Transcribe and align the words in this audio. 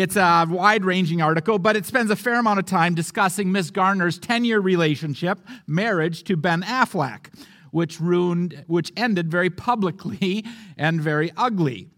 It's 0.00 0.16
a 0.16 0.46
wide 0.48 0.86
ranging 0.86 1.20
article, 1.20 1.58
but 1.58 1.76
it 1.76 1.84
spends 1.84 2.10
a 2.10 2.16
fair 2.16 2.38
amount 2.38 2.58
of 2.58 2.64
time 2.64 2.94
discussing 2.94 3.52
Miss 3.52 3.70
Garner's 3.70 4.18
10 4.18 4.46
year 4.46 4.58
relationship, 4.58 5.38
marriage 5.66 6.24
to 6.24 6.38
Ben 6.38 6.62
Affleck, 6.62 7.26
which, 7.70 8.00
ruined, 8.00 8.64
which 8.66 8.90
ended 8.96 9.30
very 9.30 9.50
publicly 9.50 10.42
and 10.78 11.02
very 11.02 11.30
ugly. 11.36 11.90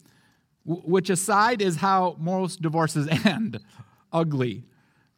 Which 0.64 1.10
aside 1.10 1.62
is 1.62 1.76
how 1.76 2.16
most 2.18 2.60
divorces 2.60 3.06
end 3.24 3.60
ugly. 4.12 4.64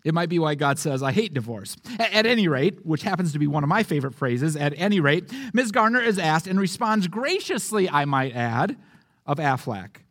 It 0.05 0.13
might 0.13 0.29
be 0.29 0.39
why 0.39 0.55
God 0.55 0.79
says, 0.79 1.03
I 1.03 1.13
hate 1.13 1.33
divorce. 1.33 1.79
At 1.99 2.27
any 2.27 2.49
rate, 2.49 2.85
which 2.85 3.03
happens 3.03 3.33
to 3.33 3.39
be 3.39 3.47
one 3.47 3.63
of 3.63 3.71
my 3.71 3.83
favorite 3.83 4.15
phrases, 4.15 4.57
at 4.57 4.75
any 4.77 5.01
rate, 5.01 5.33
Ms. 5.55 5.73
Garner 5.73 6.03
is 6.03 6.19
asked 6.19 6.47
and 6.47 6.61
responds 6.61 7.09
graciously, 7.09 7.89
I 7.89 8.05
might 8.05 8.37
add, 8.37 8.77
of 9.25 9.39
Affleck. 9.39 10.04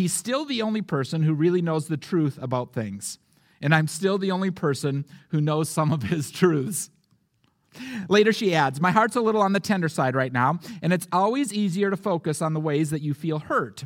He's 0.00 0.14
still 0.14 0.46
the 0.46 0.62
only 0.62 0.80
person 0.80 1.24
who 1.24 1.34
really 1.34 1.60
knows 1.60 1.86
the 1.86 1.98
truth 1.98 2.38
about 2.40 2.72
things. 2.72 3.18
And 3.60 3.74
I'm 3.74 3.86
still 3.86 4.16
the 4.16 4.30
only 4.30 4.50
person 4.50 5.04
who 5.28 5.42
knows 5.42 5.68
some 5.68 5.92
of 5.92 6.04
his 6.04 6.30
truths. 6.40 6.88
Later, 8.08 8.32
she 8.32 8.54
adds, 8.54 8.80
My 8.80 8.92
heart's 8.92 9.16
a 9.16 9.20
little 9.20 9.42
on 9.42 9.52
the 9.52 9.60
tender 9.60 9.90
side 9.90 10.16
right 10.16 10.32
now, 10.32 10.58
and 10.80 10.94
it's 10.94 11.06
always 11.12 11.52
easier 11.52 11.90
to 11.90 11.98
focus 11.98 12.40
on 12.40 12.54
the 12.54 12.60
ways 12.60 12.88
that 12.88 13.02
you 13.02 13.12
feel 13.12 13.40
hurt. 13.40 13.84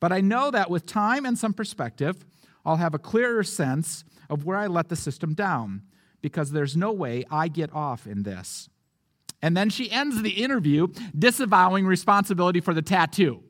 But 0.00 0.10
I 0.10 0.20
know 0.20 0.50
that 0.50 0.68
with 0.68 0.84
time 0.84 1.24
and 1.24 1.38
some 1.38 1.54
perspective, 1.54 2.26
I'll 2.66 2.78
have 2.78 2.94
a 2.94 2.98
clearer 2.98 3.44
sense 3.44 4.02
of 4.28 4.44
where 4.44 4.56
I 4.56 4.66
let 4.66 4.88
the 4.88 4.96
system 4.96 5.32
down, 5.32 5.82
because 6.22 6.50
there's 6.50 6.76
no 6.76 6.90
way 6.90 7.24
I 7.30 7.46
get 7.46 7.72
off 7.72 8.08
in 8.08 8.24
this. 8.24 8.68
And 9.40 9.56
then 9.56 9.70
she 9.70 9.92
ends 9.92 10.22
the 10.22 10.42
interview 10.42 10.88
disavowing 11.16 11.86
responsibility 11.86 12.58
for 12.58 12.74
the 12.74 12.82
tattoo 12.82 13.44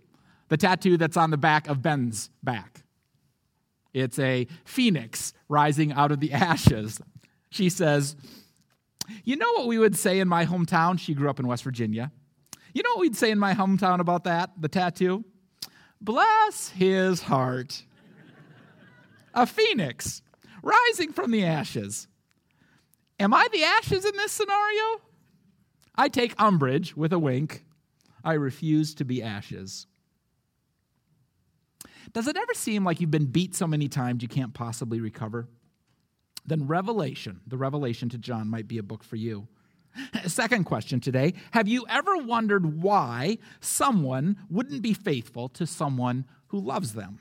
the 0.52 0.58
tattoo 0.58 0.98
that's 0.98 1.16
on 1.16 1.30
the 1.30 1.38
back 1.38 1.66
of 1.66 1.80
Ben's 1.80 2.28
back. 2.42 2.82
It's 3.94 4.18
a 4.18 4.46
phoenix 4.66 5.32
rising 5.48 5.92
out 5.92 6.12
of 6.12 6.20
the 6.20 6.30
ashes. 6.34 7.00
She 7.48 7.70
says, 7.70 8.16
You 9.24 9.36
know 9.36 9.50
what 9.54 9.66
we 9.66 9.78
would 9.78 9.96
say 9.96 10.20
in 10.20 10.28
my 10.28 10.44
hometown? 10.44 10.98
She 10.98 11.14
grew 11.14 11.30
up 11.30 11.40
in 11.40 11.46
West 11.46 11.64
Virginia. 11.64 12.12
You 12.74 12.82
know 12.82 12.90
what 12.90 13.00
we'd 13.00 13.16
say 13.16 13.30
in 13.30 13.38
my 13.38 13.54
hometown 13.54 14.00
about 14.00 14.24
that, 14.24 14.50
the 14.60 14.68
tattoo? 14.68 15.24
Bless 16.02 16.68
his 16.68 17.22
heart. 17.22 17.84
a 19.32 19.46
phoenix 19.46 20.20
rising 20.62 21.14
from 21.14 21.30
the 21.30 21.46
ashes. 21.46 22.08
Am 23.18 23.32
I 23.32 23.48
the 23.50 23.64
ashes 23.64 24.04
in 24.04 24.14
this 24.18 24.32
scenario? 24.32 25.00
I 25.94 26.10
take 26.10 26.34
umbrage 26.38 26.94
with 26.94 27.14
a 27.14 27.18
wink. 27.18 27.64
I 28.22 28.34
refuse 28.34 28.94
to 28.96 29.06
be 29.06 29.22
ashes. 29.22 29.86
Does 32.12 32.26
it 32.26 32.36
ever 32.36 32.54
seem 32.54 32.84
like 32.84 33.00
you've 33.00 33.10
been 33.10 33.26
beat 33.26 33.54
so 33.54 33.66
many 33.66 33.88
times 33.88 34.22
you 34.22 34.28
can't 34.28 34.54
possibly 34.54 35.00
recover? 35.00 35.48
Then 36.44 36.66
Revelation, 36.66 37.40
the 37.46 37.56
Revelation 37.56 38.08
to 38.10 38.18
John, 38.18 38.48
might 38.48 38.68
be 38.68 38.78
a 38.78 38.82
book 38.82 39.04
for 39.04 39.16
you. 39.16 39.46
Second 40.26 40.64
question 40.64 41.00
today 41.00 41.34
Have 41.52 41.68
you 41.68 41.84
ever 41.88 42.16
wondered 42.16 42.82
why 42.82 43.38
someone 43.60 44.36
wouldn't 44.50 44.82
be 44.82 44.94
faithful 44.94 45.48
to 45.50 45.66
someone 45.66 46.24
who 46.48 46.58
loves 46.58 46.94
them? 46.94 47.20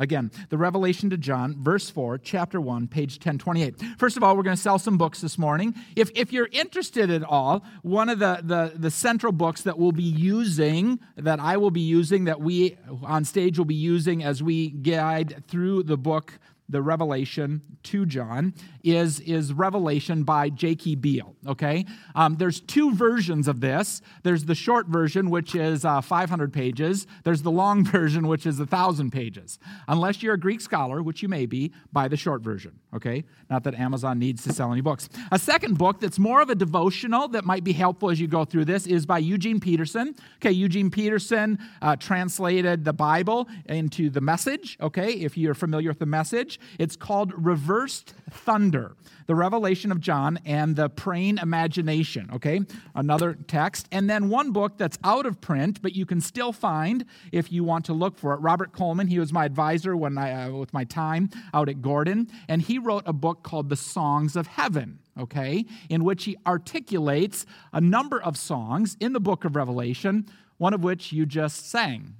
Again, 0.00 0.32
the 0.48 0.58
revelation 0.58 1.08
to 1.10 1.16
John, 1.16 1.54
verse 1.62 1.88
4, 1.88 2.18
chapter 2.18 2.60
1, 2.60 2.88
page 2.88 3.12
1028. 3.14 3.80
First 3.96 4.16
of 4.16 4.24
all, 4.24 4.36
we're 4.36 4.42
going 4.42 4.56
to 4.56 4.60
sell 4.60 4.78
some 4.78 4.98
books 4.98 5.20
this 5.20 5.38
morning. 5.38 5.72
If, 5.94 6.10
if 6.16 6.32
you're 6.32 6.48
interested 6.50 7.12
at 7.12 7.22
all, 7.22 7.64
one 7.82 8.08
of 8.08 8.18
the, 8.18 8.40
the, 8.42 8.72
the 8.76 8.90
central 8.90 9.30
books 9.30 9.62
that 9.62 9.78
we'll 9.78 9.92
be 9.92 10.02
using, 10.02 10.98
that 11.16 11.38
I 11.38 11.58
will 11.58 11.70
be 11.70 11.80
using, 11.80 12.24
that 12.24 12.40
we 12.40 12.76
on 13.04 13.24
stage 13.24 13.56
will 13.56 13.66
be 13.66 13.76
using 13.76 14.24
as 14.24 14.42
we 14.42 14.70
guide 14.70 15.44
through 15.46 15.84
the 15.84 15.96
book 15.96 16.40
the 16.68 16.80
Revelation 16.80 17.62
to 17.84 18.06
John 18.06 18.54
is, 18.82 19.20
is 19.20 19.52
Revelation 19.52 20.24
by 20.24 20.48
G.K. 20.48 20.94
Beale, 20.96 21.36
okay? 21.46 21.84
Um, 22.14 22.36
there's 22.36 22.60
two 22.60 22.94
versions 22.94 23.48
of 23.48 23.60
this. 23.60 24.00
There's 24.22 24.44
the 24.44 24.54
short 24.54 24.86
version, 24.86 25.30
which 25.30 25.54
is 25.54 25.84
uh, 25.84 26.00
500 26.00 26.52
pages. 26.52 27.06
There's 27.22 27.42
the 27.42 27.50
long 27.50 27.84
version, 27.84 28.26
which 28.28 28.46
is 28.46 28.58
a 28.58 28.62
1,000 28.62 29.10
pages. 29.10 29.58
Unless 29.88 30.22
you're 30.22 30.34
a 30.34 30.40
Greek 30.40 30.60
scholar, 30.60 31.02
which 31.02 31.22
you 31.22 31.28
may 31.28 31.46
be, 31.46 31.72
buy 31.92 32.08
the 32.08 32.16
short 32.16 32.42
version, 32.42 32.78
okay? 32.94 33.24
Not 33.50 33.64
that 33.64 33.74
Amazon 33.74 34.18
needs 34.18 34.42
to 34.44 34.52
sell 34.52 34.72
any 34.72 34.80
books. 34.80 35.08
A 35.30 35.38
second 35.38 35.76
book 35.76 36.00
that's 36.00 36.18
more 36.18 36.40
of 36.40 36.48
a 36.48 36.54
devotional 36.54 37.28
that 37.28 37.44
might 37.44 37.64
be 37.64 37.72
helpful 37.72 38.10
as 38.10 38.20
you 38.20 38.26
go 38.26 38.44
through 38.44 38.64
this 38.64 38.86
is 38.86 39.04
by 39.06 39.18
Eugene 39.18 39.60
Peterson. 39.60 40.14
Okay, 40.36 40.52
Eugene 40.52 40.90
Peterson 40.90 41.58
uh, 41.82 41.96
translated 41.96 42.84
the 42.84 42.92
Bible 42.92 43.48
into 43.66 44.08
the 44.08 44.20
message, 44.20 44.78
okay, 44.80 45.12
if 45.12 45.36
you're 45.36 45.54
familiar 45.54 45.90
with 45.90 45.98
the 45.98 46.06
message. 46.06 46.53
It's 46.78 46.96
called 46.96 47.32
Reversed 47.36 48.14
Thunder, 48.30 48.96
the 49.26 49.34
revelation 49.34 49.92
of 49.92 50.00
John 50.00 50.38
and 50.44 50.76
the 50.76 50.88
praying 50.88 51.38
imagination, 51.38 52.30
okay? 52.34 52.60
Another 52.94 53.34
text. 53.46 53.88
And 53.92 54.08
then 54.08 54.28
one 54.28 54.52
book 54.52 54.78
that's 54.78 54.98
out 55.04 55.26
of 55.26 55.40
print, 55.40 55.80
but 55.82 55.94
you 55.94 56.06
can 56.06 56.20
still 56.20 56.52
find 56.52 57.04
if 57.32 57.52
you 57.52 57.64
want 57.64 57.84
to 57.86 57.92
look 57.92 58.18
for 58.18 58.34
it. 58.34 58.38
Robert 58.38 58.72
Coleman, 58.72 59.08
he 59.08 59.18
was 59.18 59.32
my 59.32 59.44
advisor 59.44 59.96
when 59.96 60.18
I, 60.18 60.46
uh, 60.46 60.50
with 60.52 60.72
my 60.72 60.84
time 60.84 61.30
out 61.52 61.68
at 61.68 61.82
Gordon, 61.82 62.28
and 62.48 62.62
he 62.62 62.78
wrote 62.78 63.04
a 63.06 63.12
book 63.12 63.42
called 63.42 63.68
The 63.68 63.76
Songs 63.76 64.36
of 64.36 64.46
Heaven 64.46 64.98
okay, 65.18 65.64
in 65.88 66.04
which 66.04 66.24
he 66.24 66.36
articulates 66.46 67.46
a 67.72 67.80
number 67.80 68.20
of 68.20 68.36
songs 68.36 68.96
in 69.00 69.12
the 69.12 69.20
book 69.20 69.44
of 69.44 69.56
Revelation, 69.56 70.26
one 70.58 70.74
of 70.74 70.82
which 70.82 71.12
you 71.12 71.26
just 71.26 71.70
sang. 71.70 72.14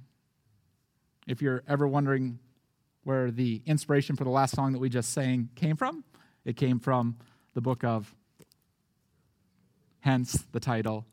If 1.27 1.41
you're 1.41 1.63
ever 1.67 1.87
wondering 1.87 2.39
where 3.05 3.31
the 3.31 3.61
inspiration 3.65 4.15
for 4.15 4.25
the 4.25 4.29
last 4.29 4.55
song 4.55 4.73
that 4.73 4.79
we 4.79 4.89
just 4.89 5.13
sang 5.13 5.47
came 5.55 5.77
from. 5.77 6.03
It 6.43 6.57
came 6.57 6.79
from 6.79 7.15
the 7.53 7.61
book 7.61 7.83
of, 7.83 8.13
hence 9.99 10.43
the 10.51 10.59
title, 10.59 11.05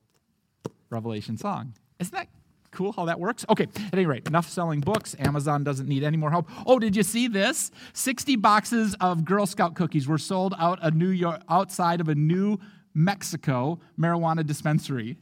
Revelation 0.91 1.37
Song. 1.37 1.75
Isn't 2.01 2.15
that 2.15 2.29
cool 2.71 2.93
how 2.93 3.05
that 3.05 3.21
works? 3.21 3.45
Okay, 3.49 3.65
at 3.65 3.93
any 3.95 4.07
rate, 4.07 4.27
enough 4.27 4.49
selling 4.49 4.81
books. 4.81 5.15
Amazon 5.19 5.65
doesn't 5.65 5.87
need 5.87 6.03
any 6.03 6.17
more 6.17 6.31
help. 6.31 6.49
Oh, 6.67 6.79
did 6.79 6.97
you 6.97 7.03
see 7.03 7.29
this? 7.29 7.71
60 7.93 8.37
boxes 8.37 8.97
of 8.99 9.25
Girl 9.25 9.45
Scout 9.45 9.75
cookies 9.75 10.09
were 10.09 10.19
sold 10.19 10.55
out 10.59 10.79
a 10.83 10.91
New 10.91 11.11
York 11.11 11.43
outside 11.49 12.01
of 12.01 12.09
a 12.09 12.15
New 12.15 12.59
Mexico 12.95 13.79
marijuana 13.99 14.45
dispensary. 14.45 15.19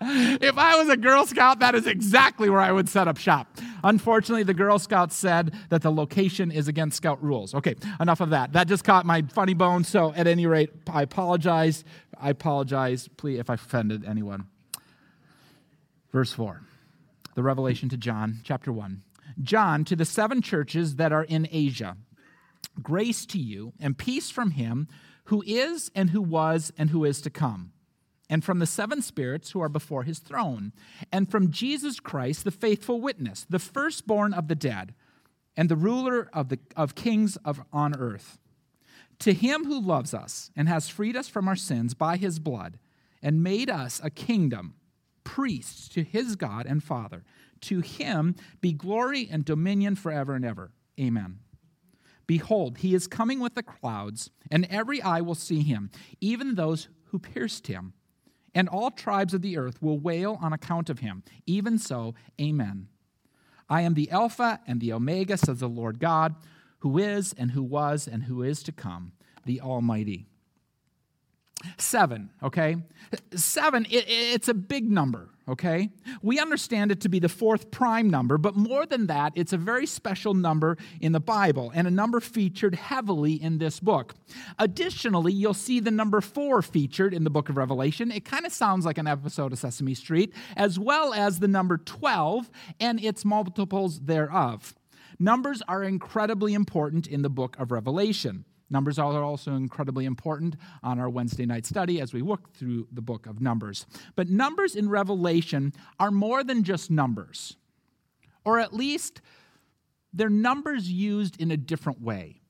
If 0.00 0.56
I 0.56 0.76
was 0.76 0.88
a 0.88 0.96
Girl 0.96 1.26
Scout, 1.26 1.60
that 1.60 1.74
is 1.74 1.86
exactly 1.86 2.48
where 2.48 2.60
I 2.60 2.70
would 2.70 2.88
set 2.88 3.08
up 3.08 3.16
shop. 3.16 3.58
Unfortunately, 3.82 4.42
the 4.42 4.54
Girl 4.54 4.78
Scouts 4.78 5.16
said 5.16 5.54
that 5.70 5.82
the 5.82 5.90
location 5.90 6.50
is 6.50 6.68
against 6.68 6.96
Scout 6.96 7.22
rules. 7.22 7.54
Okay, 7.54 7.74
enough 8.00 8.20
of 8.20 8.30
that. 8.30 8.52
That 8.52 8.68
just 8.68 8.84
caught 8.84 9.06
my 9.06 9.22
funny 9.22 9.54
bone. 9.54 9.84
So, 9.84 10.12
at 10.14 10.26
any 10.26 10.46
rate, 10.46 10.70
I 10.92 11.02
apologize. 11.02 11.84
I 12.18 12.30
apologize, 12.30 13.08
please, 13.16 13.38
if 13.38 13.50
I 13.50 13.54
offended 13.54 14.04
anyone. 14.04 14.46
Verse 16.12 16.32
4, 16.32 16.62
the 17.34 17.42
revelation 17.42 17.88
to 17.90 17.96
John, 17.96 18.38
chapter 18.44 18.72
1. 18.72 19.02
John, 19.42 19.84
to 19.84 19.94
the 19.94 20.04
seven 20.04 20.42
churches 20.42 20.96
that 20.96 21.12
are 21.12 21.24
in 21.24 21.48
Asia, 21.50 21.96
grace 22.82 23.26
to 23.26 23.38
you 23.38 23.72
and 23.78 23.96
peace 23.96 24.30
from 24.30 24.52
him 24.52 24.88
who 25.24 25.42
is 25.46 25.90
and 25.94 26.10
who 26.10 26.22
was 26.22 26.72
and 26.78 26.90
who 26.90 27.04
is 27.04 27.20
to 27.20 27.30
come 27.30 27.72
and 28.30 28.44
from 28.44 28.58
the 28.58 28.66
seven 28.66 29.00
spirits 29.00 29.50
who 29.50 29.60
are 29.60 29.68
before 29.68 30.02
his 30.02 30.18
throne, 30.18 30.72
and 31.10 31.30
from 31.30 31.50
Jesus 31.50 31.98
Christ, 31.98 32.44
the 32.44 32.50
faithful 32.50 33.00
witness, 33.00 33.46
the 33.48 33.58
firstborn 33.58 34.34
of 34.34 34.48
the 34.48 34.54
dead, 34.54 34.94
and 35.56 35.68
the 35.68 35.76
ruler 35.76 36.28
of, 36.32 36.50
the, 36.50 36.58
of 36.76 36.94
kings 36.94 37.36
of, 37.44 37.62
on 37.72 37.98
earth. 37.98 38.38
To 39.20 39.32
him 39.32 39.64
who 39.64 39.80
loves 39.80 40.14
us 40.14 40.50
and 40.54 40.68
has 40.68 40.88
freed 40.88 41.16
us 41.16 41.28
from 41.28 41.48
our 41.48 41.56
sins 41.56 41.94
by 41.94 42.16
his 42.16 42.38
blood, 42.38 42.78
and 43.22 43.42
made 43.42 43.68
us 43.68 44.00
a 44.04 44.10
kingdom, 44.10 44.74
priests 45.24 45.88
to 45.88 46.04
his 46.04 46.36
God 46.36 46.66
and 46.66 46.82
Father, 46.82 47.24
to 47.62 47.80
him 47.80 48.36
be 48.60 48.72
glory 48.72 49.28
and 49.30 49.44
dominion 49.44 49.96
forever 49.96 50.34
and 50.34 50.44
ever. 50.44 50.70
Amen. 51.00 51.40
Behold, 52.26 52.78
he 52.78 52.94
is 52.94 53.06
coming 53.06 53.40
with 53.40 53.54
the 53.54 53.62
clouds, 53.62 54.30
and 54.50 54.66
every 54.70 55.00
eye 55.02 55.22
will 55.22 55.34
see 55.34 55.62
him, 55.62 55.90
even 56.20 56.54
those 56.54 56.88
who 57.06 57.18
pierced 57.18 57.66
him 57.66 57.94
and 58.54 58.68
all 58.68 58.90
tribes 58.90 59.34
of 59.34 59.42
the 59.42 59.56
earth 59.56 59.82
will 59.82 59.98
wail 59.98 60.38
on 60.40 60.52
account 60.52 60.90
of 60.90 61.00
him. 61.00 61.22
Even 61.46 61.78
so, 61.78 62.14
amen. 62.40 62.88
I 63.68 63.82
am 63.82 63.94
the 63.94 64.10
Alpha 64.10 64.60
and 64.66 64.80
the 64.80 64.92
Omega, 64.92 65.36
says 65.36 65.60
the 65.60 65.68
Lord 65.68 65.98
God, 65.98 66.34
who 66.80 66.98
is 66.98 67.34
and 67.34 67.50
who 67.50 67.62
was 67.62 68.08
and 68.08 68.24
who 68.24 68.42
is 68.42 68.62
to 68.62 68.72
come, 68.72 69.12
the 69.44 69.60
Almighty. 69.60 70.26
Seven, 71.76 72.30
okay? 72.42 72.76
Seven, 73.34 73.84
it, 73.90 74.04
it's 74.08 74.48
a 74.48 74.54
big 74.54 74.90
number, 74.90 75.28
okay? 75.48 75.90
We 76.22 76.38
understand 76.38 76.92
it 76.92 77.00
to 77.00 77.08
be 77.08 77.18
the 77.18 77.28
fourth 77.28 77.70
prime 77.70 78.10
number, 78.10 78.38
but 78.38 78.56
more 78.56 78.86
than 78.86 79.06
that, 79.06 79.32
it's 79.34 79.52
a 79.52 79.56
very 79.56 79.86
special 79.86 80.34
number 80.34 80.76
in 81.00 81.12
the 81.12 81.20
Bible 81.20 81.72
and 81.74 81.86
a 81.86 81.90
number 81.90 82.20
featured 82.20 82.74
heavily 82.74 83.34
in 83.34 83.58
this 83.58 83.80
book. 83.80 84.14
Additionally, 84.58 85.32
you'll 85.32 85.54
see 85.54 85.80
the 85.80 85.90
number 85.90 86.20
four 86.20 86.62
featured 86.62 87.14
in 87.14 87.24
the 87.24 87.30
book 87.30 87.48
of 87.48 87.56
Revelation. 87.56 88.10
It 88.10 88.24
kind 88.24 88.46
of 88.46 88.52
sounds 88.52 88.84
like 88.84 88.98
an 88.98 89.06
episode 89.06 89.52
of 89.52 89.58
Sesame 89.58 89.94
Street, 89.94 90.34
as 90.56 90.78
well 90.78 91.14
as 91.14 91.38
the 91.38 91.48
number 91.48 91.78
12 91.78 92.50
and 92.80 93.02
its 93.02 93.24
multiples 93.24 94.00
thereof. 94.00 94.74
Numbers 95.18 95.62
are 95.66 95.82
incredibly 95.82 96.54
important 96.54 97.06
in 97.06 97.22
the 97.22 97.30
book 97.30 97.58
of 97.58 97.72
Revelation. 97.72 98.44
Numbers 98.70 98.98
are 98.98 99.22
also 99.22 99.54
incredibly 99.54 100.04
important 100.04 100.56
on 100.82 100.98
our 100.98 101.08
Wednesday 101.08 101.46
night 101.46 101.66
study 101.66 102.00
as 102.00 102.12
we 102.12 102.22
work 102.22 102.52
through 102.52 102.86
the 102.92 103.00
book 103.00 103.26
of 103.26 103.40
Numbers. 103.40 103.86
But 104.14 104.28
numbers 104.28 104.76
in 104.76 104.88
Revelation 104.88 105.72
are 105.98 106.10
more 106.10 106.44
than 106.44 106.64
just 106.64 106.90
numbers, 106.90 107.56
or 108.44 108.58
at 108.58 108.74
least 108.74 109.20
they're 110.12 110.28
numbers 110.28 110.90
used 110.90 111.40
in 111.40 111.50
a 111.50 111.56
different 111.56 112.00
way. 112.02 112.40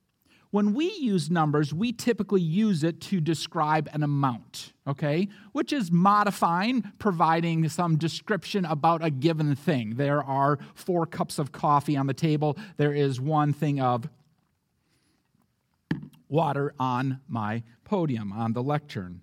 When 0.50 0.72
we 0.72 0.90
use 0.92 1.30
numbers, 1.30 1.74
we 1.74 1.92
typically 1.92 2.40
use 2.40 2.82
it 2.82 3.02
to 3.02 3.20
describe 3.20 3.86
an 3.92 4.02
amount, 4.02 4.72
okay? 4.86 5.28
Which 5.52 5.74
is 5.74 5.92
modifying, 5.92 6.90
providing 6.98 7.68
some 7.68 7.98
description 7.98 8.64
about 8.64 9.04
a 9.04 9.10
given 9.10 9.54
thing. 9.54 9.96
There 9.96 10.22
are 10.24 10.58
four 10.74 11.04
cups 11.04 11.38
of 11.38 11.52
coffee 11.52 11.98
on 11.98 12.06
the 12.06 12.14
table. 12.14 12.56
There 12.78 12.94
is 12.94 13.20
one 13.20 13.52
thing 13.52 13.78
of 13.78 14.08
water 16.28 16.74
on 16.78 17.20
my 17.28 17.62
podium, 17.84 18.32
on 18.32 18.52
the 18.52 18.62
lectern. 18.62 19.22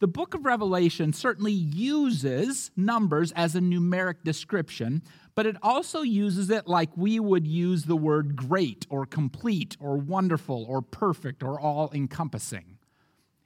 The 0.00 0.08
book 0.08 0.32
of 0.32 0.46
Revelation 0.46 1.12
certainly 1.12 1.52
uses 1.52 2.70
numbers 2.74 3.32
as 3.32 3.54
a 3.54 3.60
numeric 3.60 4.24
description, 4.24 5.02
but 5.34 5.44
it 5.44 5.56
also 5.62 6.00
uses 6.00 6.48
it 6.48 6.66
like 6.66 6.96
we 6.96 7.20
would 7.20 7.46
use 7.46 7.84
the 7.84 7.96
word 7.96 8.34
great 8.34 8.86
or 8.88 9.04
complete 9.04 9.76
or 9.78 9.96
wonderful 9.96 10.64
or 10.66 10.80
perfect 10.80 11.42
or 11.42 11.60
all 11.60 11.90
encompassing. 11.92 12.78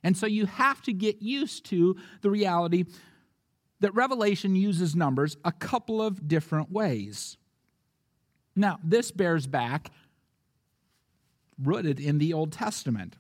And 0.05 0.17
so 0.17 0.27
you 0.27 0.47
have 0.47 0.81
to 0.83 0.93
get 0.93 1.23
used 1.23 1.65
to 1.67 1.97
the 2.21 2.31
reality 2.31 2.85
that 3.81 3.95
Revelation 3.95 4.55
uses 4.55 4.95
numbers 4.95 5.37
a 5.45 5.51
couple 5.51 6.01
of 6.01 6.29
different 6.29 6.71
ways. 6.71 7.37
Now, 8.55 8.79
this 8.85 9.11
bears 9.11 9.49
back 9.49 9.91
rooted 11.63 12.01
in 12.01 12.19
the 12.19 12.33
Old 12.33 12.53
Testament. 12.53 13.17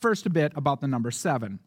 First, 0.00 0.26
a 0.26 0.30
bit 0.30 0.52
about 0.54 0.80
the 0.80 0.88
number 0.88 1.10
seven. 1.10 1.58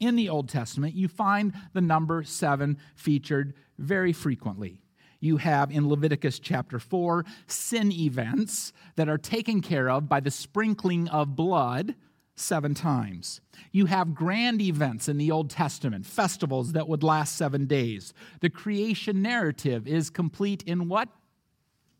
In 0.00 0.16
the 0.16 0.28
Old 0.28 0.48
Testament, 0.48 0.94
you 0.94 1.08
find 1.08 1.52
the 1.72 1.80
number 1.80 2.22
seven 2.24 2.78
featured 2.94 3.54
very 3.78 4.12
frequently. 4.12 4.82
You 5.20 5.36
have 5.36 5.70
in 5.70 5.88
Leviticus 5.88 6.40
chapter 6.40 6.80
4 6.80 7.24
sin 7.46 7.92
events 7.92 8.72
that 8.96 9.08
are 9.08 9.18
taken 9.18 9.60
care 9.60 9.88
of 9.88 10.08
by 10.08 10.18
the 10.18 10.32
sprinkling 10.32 11.08
of 11.08 11.36
blood 11.36 11.94
seven 12.34 12.74
times. 12.74 13.40
You 13.70 13.86
have 13.86 14.14
grand 14.14 14.60
events 14.60 15.08
in 15.08 15.18
the 15.18 15.30
Old 15.30 15.50
Testament, 15.50 16.06
festivals 16.06 16.72
that 16.72 16.88
would 16.88 17.04
last 17.04 17.36
seven 17.36 17.66
days. 17.66 18.12
The 18.40 18.50
creation 18.50 19.22
narrative 19.22 19.86
is 19.86 20.10
complete 20.10 20.62
in 20.64 20.88
what? 20.88 21.08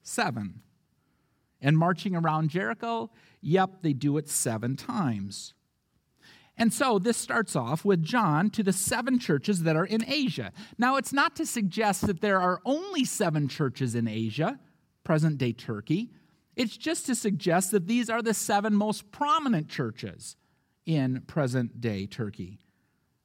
Seven. 0.03 0.63
And 1.63 1.79
marching 1.79 2.17
around 2.17 2.51
Jericho, 2.51 3.11
yep, 3.41 3.83
they 3.83 3.93
do 3.93 4.19
it 4.19 4.29
seven 4.29 4.77
times. 4.77 5.55
And 6.59 6.73
so 6.73 6.99
this 6.99 7.17
starts 7.17 7.57
off 7.57 7.85
with 7.85 8.03
John 8.03 8.51
to 8.51 8.63
the 8.63 8.73
seven 8.73 9.19
churches 9.19 9.63
that 9.63 9.77
are 9.77 9.87
in 9.87 10.05
Asia. 10.07 10.53
Now, 10.77 10.97
it's 10.97 11.13
not 11.13 11.35
to 11.37 11.47
suggest 11.47 12.07
that 12.07 12.21
there 12.21 12.41
are 12.41 12.61
only 12.65 13.05
seven 13.05 13.49
churches 13.49 13.95
in 13.95 14.07
Asia, 14.07 14.59
present 15.05 15.39
day 15.39 15.53
Turkey. 15.53 16.11
It's 16.55 16.77
just 16.77 17.07
to 17.07 17.15
suggest 17.15 17.71
that 17.71 17.87
these 17.87 18.11
are 18.11 18.21
the 18.21 18.35
seven 18.35 18.75
most 18.75 19.11
prominent 19.13 19.69
churches 19.69 20.37
in 20.85 21.23
present 21.23 21.81
day 21.81 22.07
Turkey, 22.07 22.59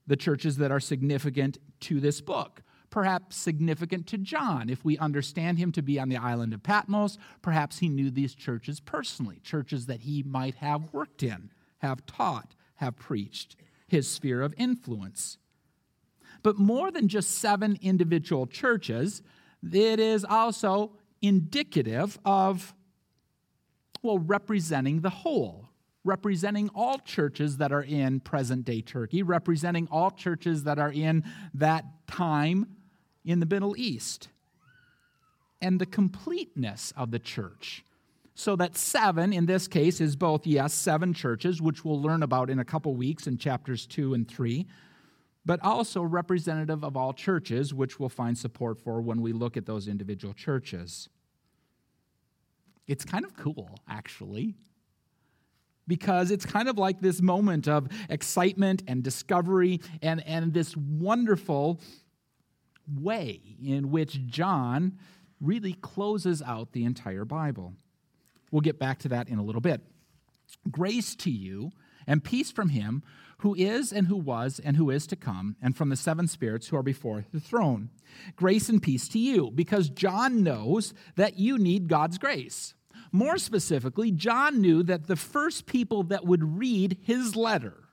the 0.05 0.15
churches 0.15 0.57
that 0.57 0.71
are 0.71 0.79
significant 0.79 1.57
to 1.81 1.99
this 1.99 2.21
book 2.21 2.61
perhaps 2.89 3.35
significant 3.35 4.07
to 4.07 4.17
John. 4.17 4.69
If 4.69 4.85
we 4.85 4.97
understand 4.97 5.57
him 5.57 5.71
to 5.73 5.81
be 5.81 5.99
on 5.99 6.09
the 6.09 6.17
island 6.17 6.53
of 6.53 6.63
Patmos, 6.63 7.17
perhaps 7.41 7.79
he 7.79 7.89
knew 7.89 8.09
these 8.09 8.33
churches 8.33 8.79
personally, 8.79 9.39
churches 9.43 9.87
that 9.87 10.01
he 10.01 10.23
might 10.23 10.55
have 10.55 10.93
worked 10.93 11.23
in, 11.23 11.51
have 11.79 12.05
taught, 12.05 12.55
have 12.75 12.95
preached, 12.97 13.55
his 13.87 14.09
sphere 14.09 14.41
of 14.41 14.53
influence. 14.57 15.37
But 16.43 16.57
more 16.57 16.91
than 16.91 17.07
just 17.07 17.31
seven 17.39 17.77
individual 17.81 18.47
churches, 18.47 19.21
it 19.63 19.99
is 19.99 20.23
also 20.23 20.93
indicative 21.21 22.17
of, 22.23 22.73
well, 24.01 24.19
representing 24.19 25.01
the 25.01 25.09
whole, 25.09 25.69
representing 26.03 26.69
all 26.73 26.99
churches 26.99 27.57
that 27.57 27.71
are 27.71 27.83
in 27.83 28.19
present 28.19 28.63
day 28.65 28.81
Turkey, 28.81 29.23
representing 29.23 29.87
all 29.91 30.11
churches 30.11 30.63
that 30.63 30.79
are 30.79 30.91
in 30.91 31.23
that 31.53 31.83
time 32.07 32.76
in 33.27 33.39
the 33.39 33.45
Middle 33.45 33.75
East, 33.77 34.29
and 35.61 35.79
the 35.79 35.85
completeness 35.85 36.93
of 36.95 37.11
the 37.11 37.19
church. 37.19 37.83
So 38.35 38.55
that 38.55 38.77
seven, 38.77 39.33
in 39.33 39.47
this 39.47 39.67
case, 39.67 39.99
is 39.99 40.15
both, 40.15 40.47
yes, 40.47 40.73
seven 40.73 41.13
churches, 41.13 41.61
which 41.61 41.83
we'll 41.83 42.01
learn 42.01 42.23
about 42.23 42.49
in 42.49 42.59
a 42.59 42.65
couple 42.65 42.95
weeks 42.95 43.27
in 43.27 43.37
chapters 43.37 43.85
two 43.85 44.13
and 44.13 44.27
three, 44.27 44.67
but 45.45 45.59
also 45.63 46.01
representative 46.01 46.83
of 46.83 46.95
all 46.95 47.13
churches, 47.13 47.73
which 47.73 47.99
we'll 47.99 48.09
find 48.09 48.37
support 48.37 48.79
for 48.79 49.01
when 49.01 49.21
we 49.21 49.33
look 49.33 49.57
at 49.57 49.65
those 49.65 49.87
individual 49.87 50.33
churches. 50.33 51.09
It's 52.87 53.03
kind 53.03 53.25
of 53.25 53.35
cool, 53.35 53.79
actually 53.89 54.55
because 55.87 56.31
it's 56.31 56.45
kind 56.45 56.67
of 56.67 56.77
like 56.77 56.99
this 56.99 57.21
moment 57.21 57.67
of 57.67 57.87
excitement 58.09 58.83
and 58.87 59.03
discovery 59.03 59.79
and, 60.01 60.21
and 60.27 60.53
this 60.53 60.75
wonderful 60.75 61.79
way 62.93 63.41
in 63.63 63.91
which 63.91 64.25
John 64.27 64.97
really 65.41 65.73
closes 65.73 66.41
out 66.41 66.71
the 66.71 66.85
entire 66.85 67.25
Bible. 67.25 67.73
We'll 68.51 68.61
get 68.61 68.79
back 68.79 68.99
to 68.99 69.09
that 69.09 69.29
in 69.29 69.39
a 69.39 69.43
little 69.43 69.61
bit. 69.61 69.81
Grace 70.69 71.15
to 71.17 71.29
you 71.29 71.71
and 72.05 72.23
peace 72.23 72.51
from 72.51 72.69
him 72.69 73.03
who 73.39 73.53
is 73.55 73.91
and 73.93 74.07
who 74.07 74.15
was 74.15 74.59
and 74.63 74.77
who 74.77 74.89
is 74.89 75.05
to 75.07 75.15
come, 75.15 75.55
and 75.61 75.77
from 75.77 75.89
the 75.89 75.95
seven 75.95 76.27
spirits 76.27 76.67
who 76.67 76.75
are 76.75 76.83
before 76.83 77.25
the 77.31 77.39
throne. 77.39 77.89
Grace 78.35 78.67
and 78.67 78.81
peace 78.81 79.07
to 79.09 79.19
you, 79.19 79.51
because 79.53 79.89
John 79.89 80.41
knows 80.41 80.93
that 81.15 81.37
you 81.37 81.57
need 81.59 81.87
God's 81.87 82.17
grace. 82.17 82.73
More 83.11 83.37
specifically, 83.37 84.11
John 84.11 84.59
knew 84.59 84.81
that 84.83 85.07
the 85.07 85.15
first 85.15 85.67
people 85.67 86.03
that 86.03 86.25
would 86.25 86.57
read 86.57 86.97
his 87.03 87.35
letter, 87.35 87.83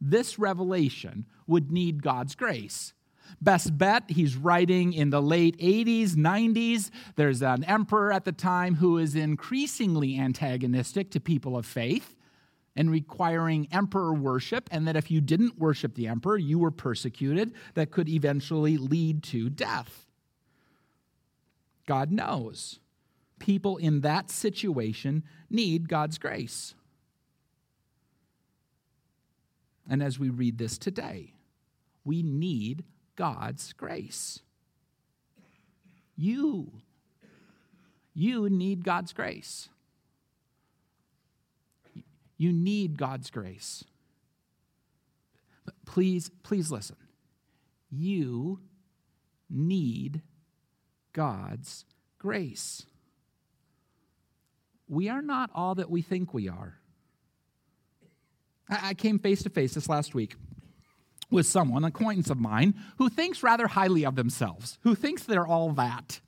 this 0.00 0.38
revelation, 0.38 1.26
would 1.46 1.72
need 1.72 2.02
God's 2.02 2.34
grace. 2.34 2.92
Best 3.40 3.76
bet, 3.76 4.04
he's 4.08 4.36
writing 4.36 4.92
in 4.92 5.10
the 5.10 5.22
late 5.22 5.58
80s, 5.58 6.10
90s. 6.10 6.90
There's 7.16 7.42
an 7.42 7.64
emperor 7.64 8.12
at 8.12 8.24
the 8.24 8.32
time 8.32 8.76
who 8.76 8.98
is 8.98 9.14
increasingly 9.14 10.18
antagonistic 10.18 11.10
to 11.10 11.20
people 11.20 11.56
of 11.56 11.66
faith 11.66 12.14
and 12.76 12.90
requiring 12.90 13.68
emperor 13.70 14.14
worship, 14.14 14.68
and 14.72 14.88
that 14.88 14.96
if 14.96 15.10
you 15.10 15.20
didn't 15.20 15.58
worship 15.58 15.94
the 15.94 16.08
emperor, 16.08 16.38
you 16.38 16.58
were 16.58 16.70
persecuted, 16.70 17.52
that 17.74 17.90
could 17.90 18.08
eventually 18.08 18.76
lead 18.78 19.22
to 19.22 19.50
death. 19.50 20.06
God 21.86 22.10
knows. 22.10 22.78
People 23.38 23.76
in 23.76 24.00
that 24.00 24.30
situation 24.30 25.24
need 25.50 25.88
God's 25.88 26.16
grace. 26.16 26.74
And 29.90 30.02
as 30.02 30.18
we 30.18 30.30
read 30.30 30.58
this 30.58 30.78
today, 30.78 31.34
we 32.04 32.22
need 32.22 32.84
God's 33.22 33.72
grace. 33.74 34.40
You, 36.16 36.72
you 38.14 38.50
need 38.50 38.82
God's 38.82 39.12
grace. 39.12 39.68
You 42.36 42.52
need 42.52 42.98
God's 42.98 43.30
grace. 43.30 43.84
Please, 45.86 46.32
please 46.42 46.72
listen. 46.72 46.96
You 47.92 48.58
need 49.48 50.22
God's 51.12 51.84
grace. 52.18 52.86
We 54.88 55.08
are 55.08 55.22
not 55.22 55.48
all 55.54 55.76
that 55.76 55.88
we 55.88 56.02
think 56.02 56.34
we 56.34 56.48
are. 56.48 56.74
I 58.68 58.94
came 58.94 59.20
face 59.20 59.44
to 59.44 59.50
face 59.50 59.74
this 59.74 59.88
last 59.88 60.12
week 60.12 60.34
with 61.32 61.46
someone, 61.46 61.84
an 61.84 61.88
acquaintance 61.88 62.30
of 62.30 62.38
mine, 62.38 62.74
who 62.98 63.08
thinks 63.08 63.42
rather 63.42 63.66
highly 63.66 64.04
of 64.04 64.16
themselves, 64.16 64.78
who 64.82 64.94
thinks 64.94 65.24
they're 65.24 65.46
all 65.46 65.72
that. 65.72 66.20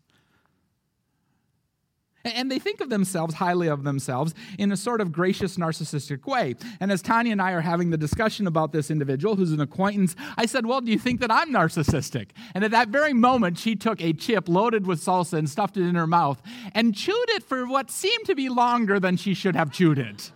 And 2.24 2.50
they 2.50 2.58
think 2.58 2.80
of 2.80 2.88
themselves 2.88 3.34
highly 3.34 3.68
of 3.68 3.84
themselves 3.84 4.34
in 4.58 4.72
a 4.72 4.78
sort 4.78 5.02
of 5.02 5.12
gracious, 5.12 5.58
narcissistic 5.58 6.24
way. 6.24 6.54
And 6.80 6.90
as 6.90 7.02
Tanya 7.02 7.32
and 7.32 7.42
I 7.42 7.52
are 7.52 7.60
having 7.60 7.90
the 7.90 7.98
discussion 7.98 8.46
about 8.46 8.72
this 8.72 8.90
individual 8.90 9.36
who's 9.36 9.52
an 9.52 9.60
acquaintance, 9.60 10.16
I 10.38 10.46
said, 10.46 10.64
Well, 10.64 10.80
do 10.80 10.90
you 10.90 10.98
think 10.98 11.20
that 11.20 11.30
I'm 11.30 11.52
narcissistic? 11.52 12.30
And 12.54 12.64
at 12.64 12.70
that 12.70 12.88
very 12.88 13.12
moment, 13.12 13.58
she 13.58 13.76
took 13.76 14.00
a 14.00 14.14
chip 14.14 14.48
loaded 14.48 14.86
with 14.86 15.04
salsa 15.04 15.34
and 15.34 15.50
stuffed 15.50 15.76
it 15.76 15.82
in 15.82 15.96
her 15.96 16.06
mouth 16.06 16.40
and 16.72 16.94
chewed 16.94 17.28
it 17.30 17.42
for 17.42 17.66
what 17.66 17.90
seemed 17.90 18.24
to 18.24 18.34
be 18.34 18.48
longer 18.48 18.98
than 18.98 19.18
she 19.18 19.34
should 19.34 19.54
have 19.54 19.70
chewed 19.70 19.98
it. 19.98 20.32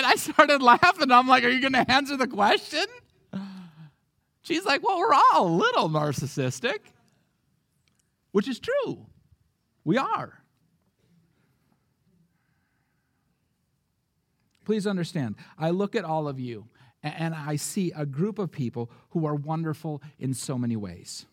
And 0.00 0.06
I 0.06 0.14
started 0.14 0.62
laughing. 0.62 1.12
I'm 1.12 1.28
like, 1.28 1.44
Are 1.44 1.50
you 1.50 1.60
going 1.60 1.74
to 1.74 1.90
answer 1.90 2.16
the 2.16 2.26
question? 2.26 2.86
She's 4.40 4.64
like, 4.64 4.82
Well, 4.82 4.98
we're 4.98 5.12
all 5.12 5.46
a 5.46 5.52
little 5.54 5.90
narcissistic 5.90 6.78
which 8.32 8.48
is 8.48 8.58
true. 8.58 9.06
We 9.84 9.98
are. 9.98 10.42
Please 14.64 14.86
understand, 14.86 15.34
I 15.58 15.70
look 15.70 15.96
at 15.96 16.04
all 16.04 16.28
of 16.28 16.38
you 16.38 16.68
and 17.02 17.34
I 17.34 17.56
see 17.56 17.92
a 17.96 18.06
group 18.06 18.38
of 18.38 18.52
people 18.52 18.90
who 19.10 19.26
are 19.26 19.34
wonderful 19.34 20.02
in 20.18 20.34
so 20.34 20.56
many 20.56 20.76
ways. 20.76 21.26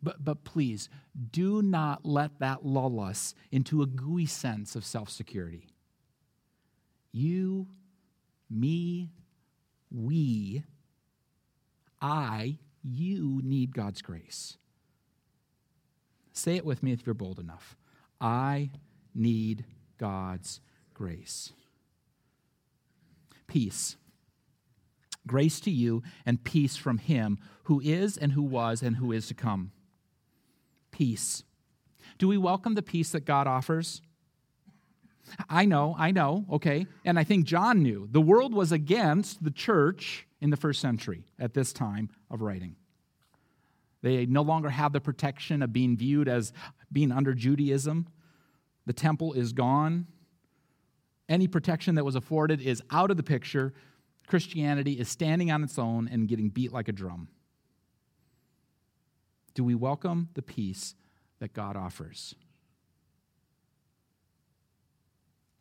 But, 0.00 0.24
but 0.24 0.44
please, 0.44 0.88
do 1.32 1.60
not 1.60 2.04
let 2.06 2.38
that 2.38 2.64
lull 2.64 3.00
us 3.00 3.34
into 3.50 3.82
a 3.82 3.86
gooey 3.86 4.26
sense 4.26 4.76
of 4.76 4.84
self 4.84 5.10
security. 5.10 5.68
You, 7.18 7.66
me, 8.48 9.10
we, 9.90 10.62
I, 12.00 12.58
you 12.84 13.40
need 13.42 13.74
God's 13.74 14.02
grace. 14.02 14.56
Say 16.32 16.54
it 16.54 16.64
with 16.64 16.80
me 16.80 16.92
if 16.92 17.04
you're 17.04 17.14
bold 17.14 17.40
enough. 17.40 17.76
I 18.20 18.70
need 19.16 19.64
God's 19.98 20.60
grace. 20.94 21.52
Peace. 23.48 23.96
Grace 25.26 25.58
to 25.58 25.72
you 25.72 26.04
and 26.24 26.44
peace 26.44 26.76
from 26.76 26.98
Him 26.98 27.38
who 27.64 27.80
is 27.80 28.16
and 28.16 28.30
who 28.30 28.42
was 28.42 28.80
and 28.80 28.94
who 28.94 29.10
is 29.10 29.26
to 29.26 29.34
come. 29.34 29.72
Peace. 30.92 31.42
Do 32.16 32.28
we 32.28 32.38
welcome 32.38 32.76
the 32.76 32.80
peace 32.82 33.10
that 33.10 33.24
God 33.24 33.48
offers? 33.48 34.02
I 35.48 35.64
know, 35.64 35.94
I 35.98 36.10
know, 36.10 36.44
okay. 36.52 36.86
And 37.04 37.18
I 37.18 37.24
think 37.24 37.46
John 37.46 37.82
knew. 37.82 38.08
The 38.10 38.20
world 38.20 38.54
was 38.54 38.72
against 38.72 39.42
the 39.42 39.50
church 39.50 40.26
in 40.40 40.50
the 40.50 40.56
first 40.56 40.80
century 40.80 41.24
at 41.38 41.54
this 41.54 41.72
time 41.72 42.10
of 42.30 42.42
writing. 42.42 42.76
They 44.02 44.26
no 44.26 44.42
longer 44.42 44.70
have 44.70 44.92
the 44.92 45.00
protection 45.00 45.62
of 45.62 45.72
being 45.72 45.96
viewed 45.96 46.28
as 46.28 46.52
being 46.92 47.10
under 47.10 47.34
Judaism. 47.34 48.06
The 48.86 48.92
temple 48.92 49.32
is 49.32 49.52
gone. 49.52 50.06
Any 51.28 51.48
protection 51.48 51.96
that 51.96 52.04
was 52.04 52.14
afforded 52.14 52.60
is 52.60 52.82
out 52.90 53.10
of 53.10 53.16
the 53.16 53.22
picture. 53.22 53.74
Christianity 54.26 54.92
is 54.92 55.08
standing 55.08 55.50
on 55.50 55.64
its 55.64 55.78
own 55.78 56.08
and 56.08 56.28
getting 56.28 56.48
beat 56.48 56.72
like 56.72 56.88
a 56.88 56.92
drum. 56.92 57.28
Do 59.54 59.64
we 59.64 59.74
welcome 59.74 60.28
the 60.34 60.42
peace 60.42 60.94
that 61.40 61.52
God 61.52 61.76
offers? 61.76 62.34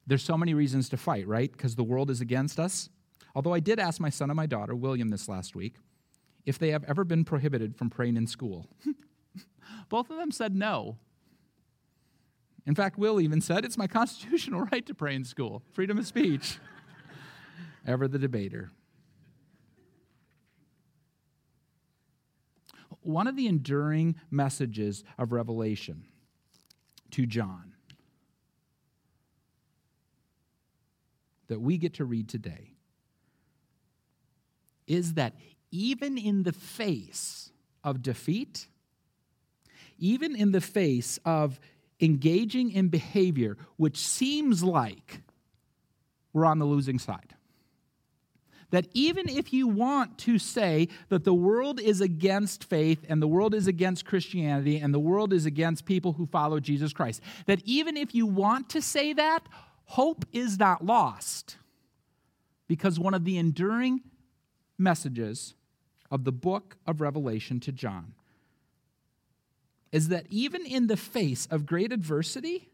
There's 0.07 0.23
so 0.23 0.37
many 0.37 0.53
reasons 0.53 0.87
to 0.89 0.97
fight, 0.97 1.27
right? 1.27 1.51
Because 1.51 1.75
the 1.75 1.83
world 1.83 2.09
is 2.09 2.21
against 2.21 2.59
us. 2.59 2.89
Although 3.35 3.53
I 3.53 3.59
did 3.59 3.77
ask 3.79 3.99
my 3.99 4.09
son 4.09 4.29
and 4.29 4.37
my 4.37 4.45
daughter, 4.45 4.73
William, 4.73 5.09
this 5.09 5.27
last 5.27 5.55
week, 5.55 5.75
if 6.45 6.57
they 6.57 6.71
have 6.71 6.85
ever 6.85 7.03
been 7.03 7.25
prohibited 7.25 7.75
from 7.75 7.89
praying 7.89 8.15
in 8.15 8.25
school. 8.25 8.67
Both 9.89 10.09
of 10.09 10.17
them 10.17 10.31
said 10.31 10.55
no. 10.55 10.97
In 12.65 12.73
fact, 12.73 12.97
Will 12.97 13.19
even 13.19 13.41
said, 13.41 13.65
It's 13.65 13.77
my 13.77 13.87
constitutional 13.87 14.61
right 14.71 14.85
to 14.85 14.95
pray 14.95 15.13
in 15.13 15.25
school, 15.25 15.61
freedom 15.73 15.97
of 15.97 16.07
speech. 16.07 16.57
Ever 17.85 18.07
the 18.07 18.17
debater. 18.17 18.71
One 23.01 23.27
of 23.27 23.35
the 23.35 23.47
enduring 23.47 24.15
messages 24.31 25.03
of 25.17 25.31
Revelation 25.31 26.05
to 27.11 27.25
John 27.25 27.73
that 31.47 31.61
we 31.61 31.77
get 31.77 31.95
to 31.95 32.05
read 32.05 32.29
today 32.29 32.71
is 34.85 35.15
that 35.15 35.33
even 35.71 36.17
in 36.17 36.43
the 36.43 36.53
face 36.53 37.51
of 37.83 38.01
defeat, 38.01 38.67
even 39.99 40.35
in 40.35 40.51
the 40.51 40.61
face 40.61 41.19
of 41.25 41.59
engaging 41.99 42.71
in 42.71 42.87
behavior 42.89 43.57
which 43.77 43.97
seems 43.97 44.63
like 44.63 45.21
we're 46.33 46.45
on 46.45 46.59
the 46.59 46.65
losing 46.65 46.99
side. 46.99 47.33
That 48.69 48.87
even 48.93 49.29
if 49.29 49.53
you 49.53 49.67
want 49.67 50.17
to 50.19 50.37
say 50.37 50.89
that 51.09 51.23
the 51.23 51.33
world 51.33 51.79
is 51.79 52.01
against 52.01 52.65
faith 52.65 53.05
and 53.07 53.21
the 53.21 53.27
world 53.27 53.53
is 53.53 53.65
against 53.65 54.05
Christianity 54.05 54.77
and 54.77 54.93
the 54.93 54.99
world 54.99 55.31
is 55.31 55.45
against 55.45 55.85
people 55.85 56.13
who 56.13 56.25
follow 56.25 56.59
Jesus 56.59 56.91
Christ, 56.91 57.21
that 57.45 57.61
even 57.63 57.95
if 57.95 58.13
you 58.13 58.25
want 58.25 58.69
to 58.69 58.81
say 58.81 59.13
that, 59.13 59.47
hope 59.87 60.25
is 60.31 60.59
not 60.59 60.85
lost. 60.85 61.57
Because 62.67 62.99
one 62.99 63.13
of 63.13 63.23
the 63.23 63.37
enduring 63.37 64.01
messages 64.77 65.55
of 66.11 66.23
the 66.23 66.31
book 66.31 66.77
of 66.85 67.01
Revelation 67.01 67.59
to 67.61 67.71
John 67.71 68.13
is 69.91 70.09
that 70.09 70.25
even 70.29 70.65
in 70.65 70.87
the 70.87 70.97
face 70.97 71.47
of 71.49 71.65
great 71.65 71.91
adversity, 71.91 72.69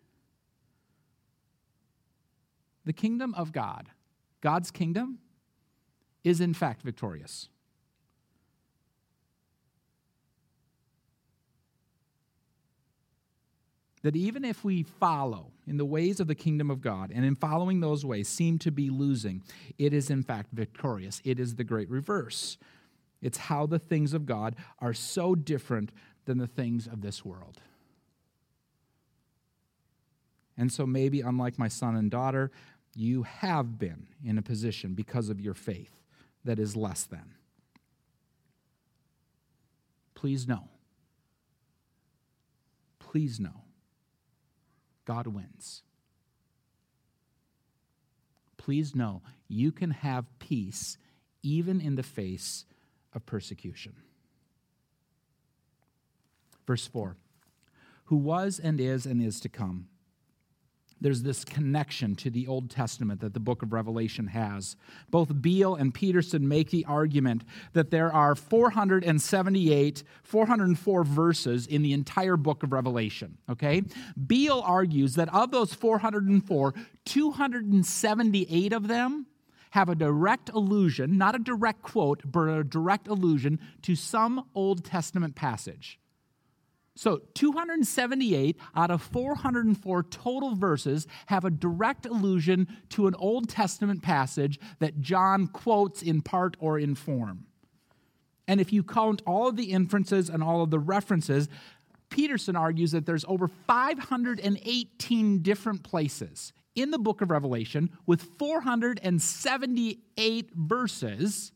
the 2.86 2.94
kingdom 2.94 3.34
of 3.36 3.52
God, 3.52 3.90
God's 4.42 4.72
kingdom, 4.72 5.20
is 6.24 6.42
in 6.42 6.54
fact 6.54 6.82
victorious. 6.82 7.50
That 14.04 14.16
even 14.16 14.46
if 14.46 14.64
we 14.64 14.84
follow 14.84 15.52
in 15.66 15.78
the 15.78 15.86
ways 15.86 16.20
of 16.20 16.28
the 16.28 16.36
kingdom 16.36 16.70
of 16.70 16.82
God 16.82 17.12
and 17.14 17.26
in 17.26 17.36
following 17.36 17.80
those 17.80 18.06
ways 18.06 18.28
seem 18.28 18.60
to 18.60 18.72
be 18.72 18.90
losing, 18.90 19.42
it 19.78 19.94
is 19.94 20.10
in 20.10 20.24
fact 20.24 20.50
victorious. 20.52 21.22
It 21.24 21.40
is 21.40 21.56
the 21.56 21.64
great 21.64 21.90
reverse. 21.90 22.58
It's 23.22 23.38
how 23.38 23.66
the 23.66 23.80
things 23.80 24.14
of 24.14 24.26
God 24.26 24.56
are 24.80 24.94
so 24.94 25.36
different 25.36 25.92
than 26.26 26.38
the 26.38 26.48
things 26.48 26.86
of 26.86 27.02
this 27.02 27.24
world. 27.24 27.62
And 30.58 30.72
so, 30.72 30.86
maybe, 30.86 31.22
unlike 31.22 31.58
my 31.58 31.68
son 31.68 31.96
and 31.96 32.12
daughter, 32.12 32.52
you 32.96 33.24
have 33.24 33.80
been 33.80 34.08
in 34.24 34.38
a 34.38 34.42
position 34.42 34.94
because 34.94 35.30
of 35.30 35.42
your 35.42 35.56
faith 35.56 35.94
that 36.46 36.60
is 36.60 36.76
less 36.76 37.06
than. 37.06 37.34
Please 40.14 40.48
know. 40.48 40.68
Please 43.00 43.40
know. 43.40 43.63
God 45.06 45.28
wins. 45.28 45.82
Please 48.58 48.96
know 48.96 49.22
you 49.48 49.72
can 49.72 49.92
have 49.92 50.26
peace 50.40 50.98
even 51.42 51.82
in 51.82 51.96
the 51.96 52.04
face 52.04 52.66
of 53.14 53.26
persecution. 53.26 53.94
Verse 56.66 56.88
4 56.88 57.18
Who 58.06 58.16
was 58.16 58.60
and 58.60 58.80
is 58.80 59.06
and 59.06 59.22
is 59.22 59.40
to 59.42 59.50
come. 59.50 59.88
There's 61.04 61.22
this 61.22 61.44
connection 61.44 62.16
to 62.16 62.30
the 62.30 62.48
Old 62.48 62.70
Testament 62.70 63.20
that 63.20 63.34
the 63.34 63.40
book 63.42 63.62
of 63.62 63.74
Revelation 63.74 64.28
has. 64.28 64.78
Both 65.12 65.42
Beale 65.42 65.76
and 65.76 65.94
Peterson 65.94 66.48
make 66.48 66.70
the 66.70 66.86
argument 66.86 67.44
that 67.74 67.92
there 67.92 68.12
are 68.12 68.36
478, 68.36 70.04
404 70.24 71.04
verses 71.04 71.68
in 71.68 71.82
the 71.82 71.92
entire 71.92 72.38
book 72.38 72.64
of 72.64 72.72
Revelation. 72.72 73.38
Okay? 73.50 73.84
Beale 74.28 74.64
argues 74.66 75.16
that 75.16 75.28
of 75.34 75.52
those 75.52 75.74
404, 75.74 76.74
278 77.04 78.72
of 78.72 78.88
them 78.88 79.26
have 79.72 79.90
a 79.90 79.96
direct 79.96 80.52
allusion, 80.54 81.18
not 81.18 81.36
a 81.36 81.40
direct 81.40 81.82
quote, 81.82 82.22
but 82.24 82.48
a 82.48 82.64
direct 82.64 83.10
allusion 83.10 83.60
to 83.82 83.94
some 83.94 84.46
Old 84.56 84.86
Testament 84.86 85.36
passage. 85.36 86.00
So, 86.96 87.24
278 87.34 88.56
out 88.76 88.92
of 88.92 89.02
404 89.02 90.04
total 90.04 90.56
verses 90.56 91.08
have 91.26 91.44
a 91.44 91.50
direct 91.50 92.06
allusion 92.06 92.68
to 92.90 93.08
an 93.08 93.16
Old 93.16 93.50
Testament 93.50 94.04
passage 94.04 94.60
that 94.80 95.02
John 95.02 95.48
quotes 95.48 96.04
in 96.04 96.22
part 96.22 96.56
or 96.60 96.78
in 96.78 96.94
form. 96.94 97.48
And 98.48 98.62
if 98.62 98.72
you 98.72 98.84
count 98.84 99.24
all 99.26 99.48
of 99.48 99.56
the 99.56 99.72
inferences 99.72 100.30
and 100.30 100.44
all 100.44 100.62
of 100.62 100.70
the 100.70 100.78
references, 100.78 101.50
Peterson 102.10 102.56
argues 102.56 102.92
that 102.92 103.08
there's 103.08 103.26
over 103.28 103.48
518 103.48 105.40
different 105.40 105.82
places 105.82 106.54
in 106.76 106.92
the 106.92 107.00
book 107.00 107.22
of 107.22 107.32
Revelation 107.32 107.90
with 108.06 108.22
478 108.38 110.52
verses 110.54 111.52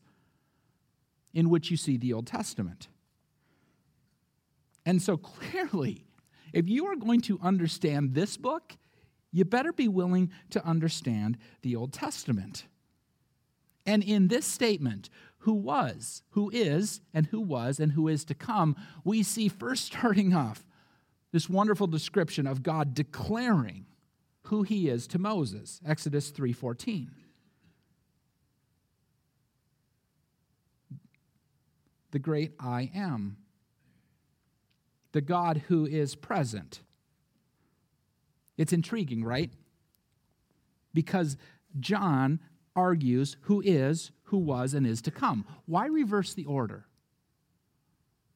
in 1.32 1.48
which 1.48 1.70
you 1.70 1.76
see 1.76 1.96
the 1.96 2.12
Old 2.12 2.26
Testament. 2.26 2.88
And 4.88 5.02
so 5.02 5.18
clearly, 5.18 6.06
if 6.54 6.66
you 6.66 6.86
are 6.86 6.96
going 6.96 7.20
to 7.20 7.38
understand 7.42 8.14
this 8.14 8.38
book, 8.38 8.74
you 9.30 9.44
better 9.44 9.70
be 9.70 9.86
willing 9.86 10.32
to 10.48 10.64
understand 10.64 11.36
the 11.60 11.76
Old 11.76 11.92
Testament. 11.92 12.64
And 13.84 14.02
in 14.02 14.28
this 14.28 14.46
statement, 14.46 15.10
who 15.40 15.52
was, 15.52 16.22
who 16.30 16.48
is, 16.54 17.02
and 17.12 17.26
who 17.26 17.38
was, 17.38 17.78
and 17.78 17.92
who 17.92 18.08
is 18.08 18.24
to 18.24 18.34
come, 18.34 18.76
we 19.04 19.22
see 19.22 19.50
first 19.50 19.84
starting 19.84 20.32
off 20.32 20.66
this 21.32 21.50
wonderful 21.50 21.86
description 21.86 22.46
of 22.46 22.62
God 22.62 22.94
declaring 22.94 23.84
who 24.44 24.62
he 24.62 24.88
is 24.88 25.06
to 25.08 25.18
Moses. 25.18 25.82
Exodus 25.86 26.30
3:14. 26.30 27.10
The 32.10 32.18
great 32.18 32.54
I 32.58 32.90
am. 32.94 33.36
The 35.12 35.20
God 35.20 35.62
who 35.68 35.86
is 35.86 36.14
present. 36.14 36.80
It's 38.56 38.72
intriguing, 38.72 39.24
right? 39.24 39.50
Because 40.92 41.36
John 41.78 42.40
argues 42.74 43.36
who 43.42 43.62
is, 43.64 44.10
who 44.24 44.38
was, 44.38 44.74
and 44.74 44.86
is 44.86 45.00
to 45.02 45.10
come. 45.10 45.44
Why 45.66 45.86
reverse 45.86 46.34
the 46.34 46.44
order? 46.44 46.86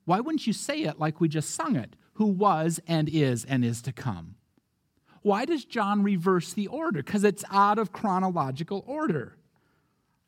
Why 0.04 0.20
wouldn't 0.20 0.46
you 0.46 0.52
say 0.52 0.82
it 0.82 0.98
like 0.98 1.20
we 1.20 1.28
just 1.28 1.50
sung 1.50 1.76
it? 1.76 1.94
Who 2.14 2.26
was, 2.26 2.80
and 2.86 3.08
is, 3.08 3.44
and 3.44 3.64
is 3.64 3.82
to 3.82 3.92
come. 3.92 4.36
Why 5.22 5.44
does 5.44 5.64
John 5.64 6.02
reverse 6.02 6.52
the 6.52 6.66
order? 6.66 7.02
Because 7.02 7.24
it's 7.24 7.44
out 7.50 7.78
of 7.78 7.92
chronological 7.92 8.84
order. 8.86 9.36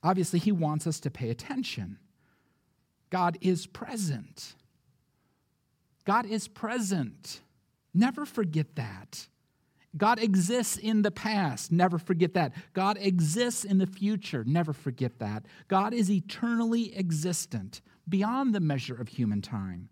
Obviously, 0.02 0.38
he 0.38 0.52
wants 0.52 0.86
us 0.86 1.00
to 1.00 1.10
pay 1.10 1.30
attention. 1.30 1.98
God 3.10 3.36
is 3.40 3.66
present. 3.66 4.54
God 6.04 6.26
is 6.26 6.48
present. 6.48 7.40
Never 7.92 8.26
forget 8.26 8.76
that. 8.76 9.28
God 9.96 10.18
exists 10.18 10.76
in 10.76 11.02
the 11.02 11.10
past. 11.10 11.70
Never 11.70 11.98
forget 11.98 12.34
that. 12.34 12.52
God 12.72 12.98
exists 13.00 13.64
in 13.64 13.78
the 13.78 13.86
future. 13.86 14.42
Never 14.44 14.72
forget 14.72 15.18
that. 15.20 15.46
God 15.68 15.94
is 15.94 16.10
eternally 16.10 16.96
existent, 16.96 17.80
beyond 18.08 18.54
the 18.54 18.60
measure 18.60 19.00
of 19.00 19.08
human 19.08 19.40
time. 19.40 19.88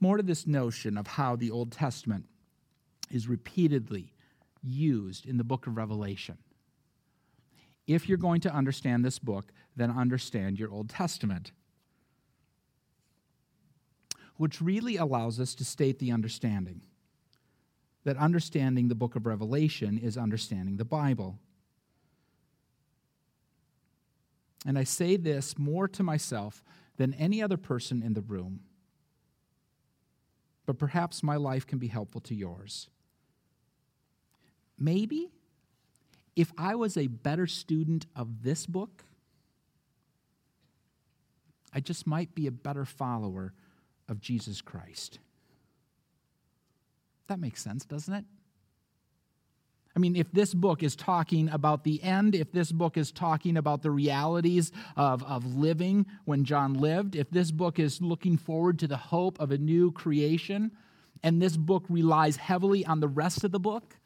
More 0.00 0.16
to 0.16 0.22
this 0.22 0.46
notion 0.46 0.96
of 0.96 1.06
how 1.06 1.36
the 1.36 1.50
Old 1.50 1.72
Testament 1.72 2.24
is 3.10 3.28
repeatedly 3.28 4.14
used 4.62 5.26
in 5.26 5.36
the 5.36 5.44
book 5.44 5.66
of 5.66 5.76
Revelation. 5.76 6.38
If 7.92 8.08
you're 8.08 8.18
going 8.18 8.40
to 8.42 8.54
understand 8.54 9.04
this 9.04 9.18
book, 9.18 9.52
then 9.76 9.90
understand 9.90 10.58
your 10.58 10.70
Old 10.70 10.88
Testament 10.88 11.52
which 14.40 14.62
really 14.62 14.96
allows 14.96 15.38
us 15.38 15.54
to 15.54 15.66
state 15.66 15.98
the 15.98 16.10
understanding 16.10 16.80
that 18.04 18.16
understanding 18.16 18.88
the 18.88 18.94
book 18.94 19.14
of 19.14 19.26
Revelation 19.26 19.98
is 19.98 20.16
understanding 20.16 20.78
the 20.78 20.84
Bible. 20.86 21.38
And 24.64 24.78
I 24.78 24.84
say 24.84 25.18
this 25.18 25.58
more 25.58 25.86
to 25.88 26.02
myself 26.02 26.64
than 26.96 27.12
any 27.12 27.42
other 27.42 27.58
person 27.58 28.02
in 28.02 28.14
the 28.14 28.22
room, 28.22 28.60
but 30.64 30.78
perhaps 30.78 31.22
my 31.22 31.36
life 31.36 31.66
can 31.66 31.78
be 31.78 31.88
helpful 31.88 32.22
to 32.22 32.34
yours. 32.34 32.88
Maybe 34.78 35.32
if 36.36 36.52
I 36.56 36.74
was 36.74 36.96
a 36.96 37.06
better 37.06 37.46
student 37.46 38.06
of 38.16 38.42
this 38.42 38.66
book, 38.66 39.04
I 41.72 41.80
just 41.80 42.06
might 42.06 42.34
be 42.34 42.46
a 42.46 42.52
better 42.52 42.84
follower 42.84 43.52
of 44.08 44.20
Jesus 44.20 44.60
Christ. 44.60 45.18
That 47.28 47.38
makes 47.38 47.62
sense, 47.62 47.84
doesn't 47.84 48.12
it? 48.12 48.24
I 49.94 49.98
mean, 49.98 50.14
if 50.14 50.30
this 50.32 50.54
book 50.54 50.82
is 50.82 50.94
talking 50.94 51.48
about 51.48 51.82
the 51.82 52.02
end, 52.02 52.34
if 52.34 52.52
this 52.52 52.70
book 52.70 52.96
is 52.96 53.10
talking 53.10 53.56
about 53.56 53.82
the 53.82 53.90
realities 53.90 54.70
of, 54.96 55.22
of 55.24 55.56
living 55.56 56.06
when 56.24 56.44
John 56.44 56.74
lived, 56.74 57.16
if 57.16 57.30
this 57.30 57.50
book 57.50 57.78
is 57.78 58.00
looking 58.00 58.36
forward 58.36 58.78
to 58.80 58.86
the 58.86 58.96
hope 58.96 59.38
of 59.40 59.50
a 59.50 59.58
new 59.58 59.90
creation, 59.90 60.70
and 61.22 61.42
this 61.42 61.56
book 61.56 61.84
relies 61.88 62.36
heavily 62.36 62.86
on 62.86 63.00
the 63.00 63.08
rest 63.08 63.42
of 63.42 63.50
the 63.50 63.60
book, 63.60 63.96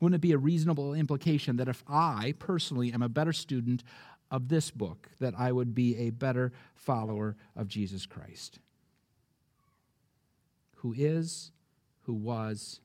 wouldn't 0.00 0.16
it 0.16 0.20
be 0.20 0.32
a 0.32 0.38
reasonable 0.38 0.94
implication 0.94 1.56
that 1.56 1.68
if 1.68 1.84
I 1.86 2.34
personally 2.38 2.92
am 2.92 3.02
a 3.02 3.08
better 3.08 3.32
student 3.32 3.84
of 4.30 4.48
this 4.48 4.70
book 4.70 5.08
that 5.20 5.34
I 5.36 5.52
would 5.52 5.74
be 5.74 5.96
a 5.96 6.10
better 6.10 6.52
follower 6.74 7.36
of 7.54 7.68
Jesus 7.68 8.06
Christ, 8.06 8.58
who 10.76 10.94
is, 10.96 11.52
who 12.02 12.14
was, 12.14 12.80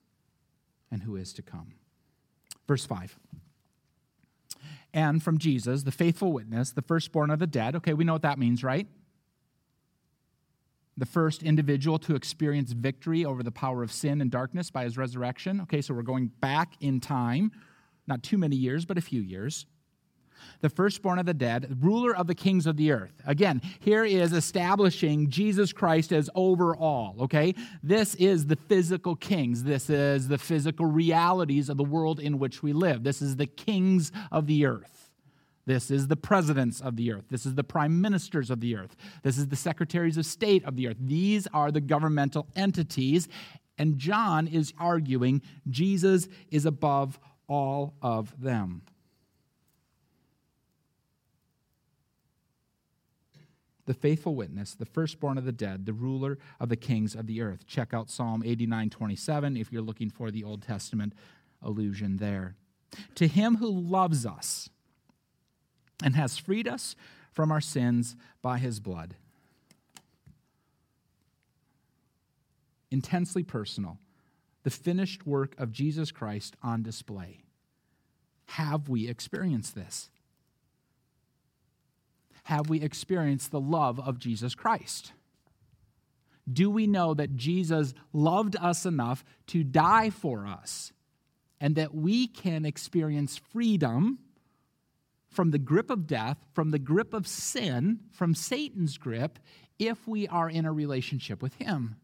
and 0.92 1.04
who 1.04 1.16
is 1.16 1.34
to 1.34 1.42
come. 1.42 1.76
Verse 2.68 2.86
5. 2.86 3.18
And 4.94 5.22
from 5.22 5.38
Jesus, 5.38 5.84
the 5.84 5.92
faithful 5.92 6.32
witness, 6.32 6.72
the 6.72 6.82
firstborn 6.82 7.30
of 7.30 7.40
the 7.40 7.48
dead. 7.48 7.76
Okay, 7.76 7.94
we 7.94 8.04
know 8.04 8.14
what 8.14 8.22
that 8.24 8.40
means, 8.40 8.64
right? 8.64 8.88
The 10.98 11.06
first 11.06 11.44
individual 11.44 12.00
to 12.00 12.16
experience 12.16 12.72
victory 12.72 13.26
over 13.26 13.44
the 13.44 13.52
power 13.52 13.84
of 13.84 13.92
sin 13.92 14.22
and 14.22 14.32
darkness 14.32 14.72
by 14.72 14.86
his 14.86 14.98
resurrection. 14.98 15.62
Okay, 15.62 15.82
so 15.82 15.94
we're 15.94 16.04
going 16.04 16.28
back 16.40 16.74
in 16.80 17.00
time, 17.00 17.52
not 18.08 18.24
too 18.24 18.38
many 18.38 18.56
years, 18.56 18.86
but 18.86 18.98
a 18.98 19.02
few 19.02 19.22
years 19.22 19.66
the 20.62 20.70
firstborn 20.70 21.20
of 21.20 21.26
the 21.26 21.34
dead, 21.34 21.78
ruler 21.82 22.16
of 22.16 22.28
the 22.28 22.36
kings 22.36 22.66
of 22.66 22.78
the 22.78 22.92
earth. 22.92 23.14
Again, 23.26 23.62
here 23.80 24.04
is 24.04 24.34
establishing 24.34 25.30
Jesus 25.30 25.74
Christ 25.74 26.12
as 26.12 26.30
over 26.36 26.76
all, 26.76 27.16
okay? 27.22 27.56
This 27.84 28.16
is 28.16 28.48
the 28.48 28.56
physical 28.56 29.16
kings. 29.16 29.64
This 29.64 29.90
is 29.90 30.28
the 30.28 30.38
physical 30.38 30.86
realities 30.86 31.70
of 31.70 31.78
the 31.78 31.84
world 31.84 32.20
in 32.20 32.40
which 32.40 32.64
we 32.64 32.74
live. 32.74 33.04
This 33.04 33.22
is 33.22 33.36
the 33.36 33.48
kings 33.48 34.12
of 34.32 34.48
the 34.48 34.66
earth. 34.66 35.05
This 35.66 35.90
is 35.90 36.08
the 36.08 36.16
presidents 36.16 36.80
of 36.80 36.96
the 36.96 37.12
earth. 37.12 37.26
This 37.30 37.46
is 37.46 37.56
the 37.56 37.64
prime 37.64 38.00
ministers 38.00 38.50
of 38.50 38.60
the 38.60 38.76
earth. 38.76 38.96
This 39.24 39.38
is 39.38 39.48
the 39.48 39.56
secretaries 39.56 40.18
of 40.18 40.26
state 40.26 40.64
of 40.64 40.76
the 40.76 40.88
earth. 40.88 40.98
These 41.00 41.48
are 41.54 41.72
the 41.72 41.82
governmental 41.82 42.48
entities. 42.56 43.28
And 43.78 43.98
John 43.98 44.48
is 44.48 44.74
arguing 44.80 45.42
Jesus 45.70 46.28
is 46.52 46.66
above 46.66 47.20
all 47.48 47.96
of 48.02 48.40
them. 48.42 48.84
the 53.86 53.94
faithful 53.94 54.36
witness, 54.36 54.74
the 54.74 54.86
firstborn 54.86 55.38
of 55.38 55.46
the 55.46 55.52
dead, 55.52 55.86
the 55.86 55.94
ruler 55.94 56.38
of 56.60 56.70
the 56.70 56.76
kings 56.76 57.16
of 57.16 57.28
the 57.28 57.42
earth. 57.42 57.66
Check 57.68 57.94
out 57.94 58.10
Psalm 58.10 58.44
89 58.46 58.90
27 58.90 59.58
if 59.58 59.72
you're 59.72 59.82
looking 59.82 60.10
for 60.10 60.32
the 60.32 60.44
Old 60.44 60.64
Testament 60.64 61.14
allusion 61.62 62.18
there. 62.18 62.56
To 63.16 63.28
him 63.28 63.58
who 63.58 63.70
loves 63.70 64.26
us 64.26 64.70
and 66.04 66.16
has 66.16 66.38
freed 66.38 66.68
us 66.68 66.96
from 67.32 67.52
our 67.52 67.62
sins 67.62 68.16
by 68.42 68.58
his 68.58 68.80
blood. 68.80 69.16
Intensely 72.92 73.44
personal, 73.44 73.98
the 74.64 74.70
finished 74.70 75.28
work 75.28 75.56
of 75.58 75.72
Jesus 75.72 76.12
Christ 76.12 76.56
on 76.64 76.82
display. 76.84 77.42
Have 78.48 78.88
we 78.88 79.08
experienced 79.08 79.76
this? 79.76 80.10
have 82.46 82.70
we 82.70 82.80
experienced 82.80 83.50
the 83.50 83.60
love 83.60 84.00
of 84.00 84.20
Jesus 84.20 84.54
Christ? 84.54 85.14
Do 86.52 86.70
we 86.70 86.86
know 86.86 87.16
that 87.16 87.36
Jesus 87.36 87.96
loved 88.14 88.56
us 88.62 88.86
enough 88.86 89.26
to 89.48 89.64
die 89.64 90.12
for 90.12 90.46
us 90.46 90.94
and 91.60 91.76
that 91.76 91.96
we 91.96 92.28
can 92.28 92.64
experience 92.64 93.36
freedom 93.36 94.20
from 95.36 95.52
the 95.52 95.60
grip 95.60 95.90
of 95.90 96.08
death, 96.08 96.38
from 96.54 96.72
the 96.72 96.80
grip 96.80 97.14
of 97.14 97.28
sin, 97.28 98.00
from 98.12 98.34
Satan's 98.34 98.98
grip, 98.98 99.38
if 99.78 100.08
we 100.08 100.28
are 100.28 100.50
in 100.50 100.66
a 100.66 100.72
relationship 100.72 101.42
with 101.42 101.56
Him? 101.56 101.98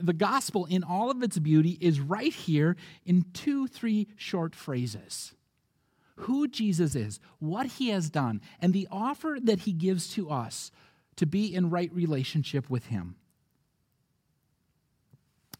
The 0.00 0.12
gospel, 0.14 0.64
in 0.64 0.82
all 0.82 1.10
of 1.10 1.22
its 1.22 1.38
beauty, 1.38 1.76
is 1.80 2.00
right 2.00 2.32
here 2.32 2.76
in 3.04 3.26
two, 3.34 3.66
three 3.66 4.08
short 4.16 4.54
phrases 4.54 5.34
who 6.16 6.46
Jesus 6.46 6.94
is, 6.94 7.18
what 7.38 7.66
he 7.66 7.88
has 7.88 8.08
done, 8.08 8.40
and 8.60 8.72
the 8.72 8.88
offer 8.90 9.38
that 9.42 9.60
he 9.60 9.72
gives 9.72 10.08
to 10.10 10.30
us 10.30 10.70
to 11.16 11.26
be 11.26 11.54
in 11.54 11.70
right 11.70 11.92
relationship 11.92 12.70
with 12.70 12.86
him. 12.86 13.16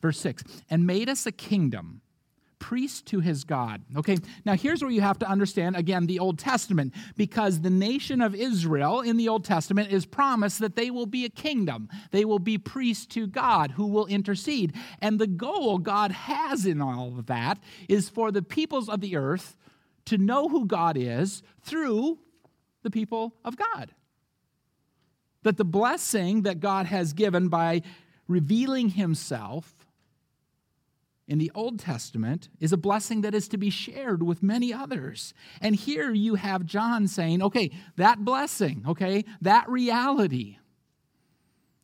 Verse 0.01 0.21
6 0.21 0.45
and 0.71 0.87
made 0.87 1.09
us 1.09 1.27
a 1.27 1.33
kingdom, 1.33 2.03
priest 2.65 3.05
to 3.05 3.21
his 3.21 3.45
God. 3.45 3.83
Okay, 3.95 4.17
now 4.47 4.55
here's 4.55 4.81
where 4.81 4.91
you 4.91 5.03
have 5.03 5.19
to 5.19 5.29
understand 5.29 5.77
again 5.77 6.07
the 6.07 6.19
Old 6.19 6.39
Testament, 6.39 6.95
because 7.15 7.61
the 7.61 7.69
nation 7.69 8.23
of 8.23 8.35
Israel 8.35 9.03
in 9.03 9.19
the 9.19 9.29
Old 9.29 9.45
Testament 9.45 9.93
is 9.93 10.07
promised 10.07 10.61
that 10.61 10.75
they 10.75 10.91
will 10.91 11.05
be 11.05 11.27
a 11.27 11.29
kingdom. 11.29 11.91
They 12.11 12.25
will 12.25 12.39
be 12.39 12.57
priests 12.57 13.05
to 13.09 13.27
God 13.27 13.73
who 13.73 13.87
will 13.87 14.07
intercede. 14.07 14.73
And 15.03 15.19
the 15.19 15.27
goal 15.27 15.77
God 15.77 16.11
has 16.11 16.65
in 16.65 16.81
all 16.81 17.19
of 17.19 17.27
that 17.27 17.59
is 17.87 18.09
for 18.09 18.33
the 18.33 18.41
peoples 18.41 18.89
of 18.89 19.03
the 19.03 19.15
earth 19.15 19.57
to 20.07 20.17
know 20.17 20.49
who 20.49 20.65
God 20.65 20.97
is 20.97 21.43
through 21.61 22.19
the 22.83 22.91
people 22.91 23.35
of 23.45 23.59
God. 23.59 23.91
That 25.43 25.59
the 25.59 25.67
blessing 25.67 26.45
that 26.45 26.61
God 26.61 26.87
has 26.87 27.13
given 27.13 27.49
by 27.49 27.83
revealing 28.27 28.89
himself 28.89 29.74
in 31.27 31.39
the 31.39 31.51
Old 31.55 31.79
Testament 31.79 32.49
is 32.61 32.73
a 32.73 32.77
blessing 32.77 33.23
that 33.23 33.35
is 33.35 33.49
to 33.49 33.57
be 33.57 33.71
shared 33.71 34.23
with 34.23 34.43
many 34.43 34.73
others. 34.73 35.33
And 35.61 35.75
here 35.75 36.13
you 36.13 36.35
have 36.35 36.67
John 36.67 37.09
saying, 37.09 37.43
okay, 37.43 37.71
that 37.97 38.25
blessing, 38.25 38.85
okay, 38.87 39.25
that 39.41 39.69
reality 39.69 40.59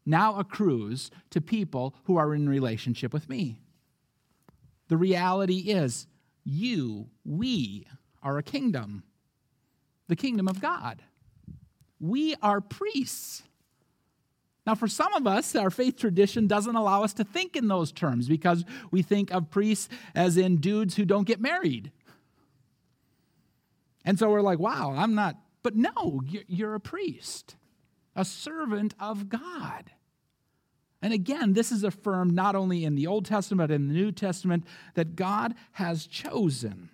now 0.05 0.39
accrues 0.39 1.11
to 1.31 1.41
people 1.41 1.95
who 2.05 2.17
are 2.17 2.35
in 2.35 2.49
relationship 2.49 3.13
with 3.13 3.29
me. 3.29 3.61
The 4.89 4.97
reality 4.97 5.71
is, 5.71 6.07
you, 6.45 7.09
we 7.25 7.87
are 8.23 8.39
a 8.39 8.43
kingdom, 8.43 9.05
the 10.09 10.17
kingdom 10.17 10.49
of 10.49 10.61
God. 10.61 11.03
We 12.01 12.35
are 12.43 12.61
priests. 12.61 13.43
Now, 14.71 14.77
for 14.77 14.87
some 14.87 15.13
of 15.15 15.27
us, 15.27 15.57
our 15.57 15.69
faith 15.69 15.97
tradition 15.97 16.47
doesn't 16.47 16.77
allow 16.77 17.03
us 17.03 17.13
to 17.15 17.25
think 17.25 17.57
in 17.57 17.67
those 17.67 17.91
terms 17.91 18.29
because 18.29 18.65
we 18.93 19.03
think 19.03 19.33
of 19.33 19.51
priests 19.51 19.89
as 20.15 20.37
in 20.37 20.59
dudes 20.59 20.95
who 20.95 21.05
don't 21.05 21.27
get 21.27 21.41
married. 21.41 21.91
And 24.05 24.17
so 24.17 24.31
we're 24.31 24.43
like, 24.43 24.61
wow, 24.61 24.95
I'm 24.97 25.17
not, 25.17 25.35
but 25.65 25.75
no, 25.75 26.23
you're 26.47 26.77
a 26.77 26.81
priest, 26.81 27.57
a 28.15 28.25
servant 28.25 28.95
of 29.01 29.29
God. 29.29 29.91
And 31.03 31.13
again, 31.13 31.55
this 31.55 31.73
is 31.73 31.83
affirmed 31.83 32.33
not 32.33 32.55
only 32.55 32.85
in 32.85 32.95
the 32.95 33.09
Old 33.09 33.25
Testament, 33.25 33.71
but 33.71 33.75
in 33.75 33.89
the 33.89 33.95
New 33.95 34.13
Testament, 34.13 34.65
that 34.95 35.17
God 35.17 35.57
has 35.73 36.07
chosen 36.07 36.91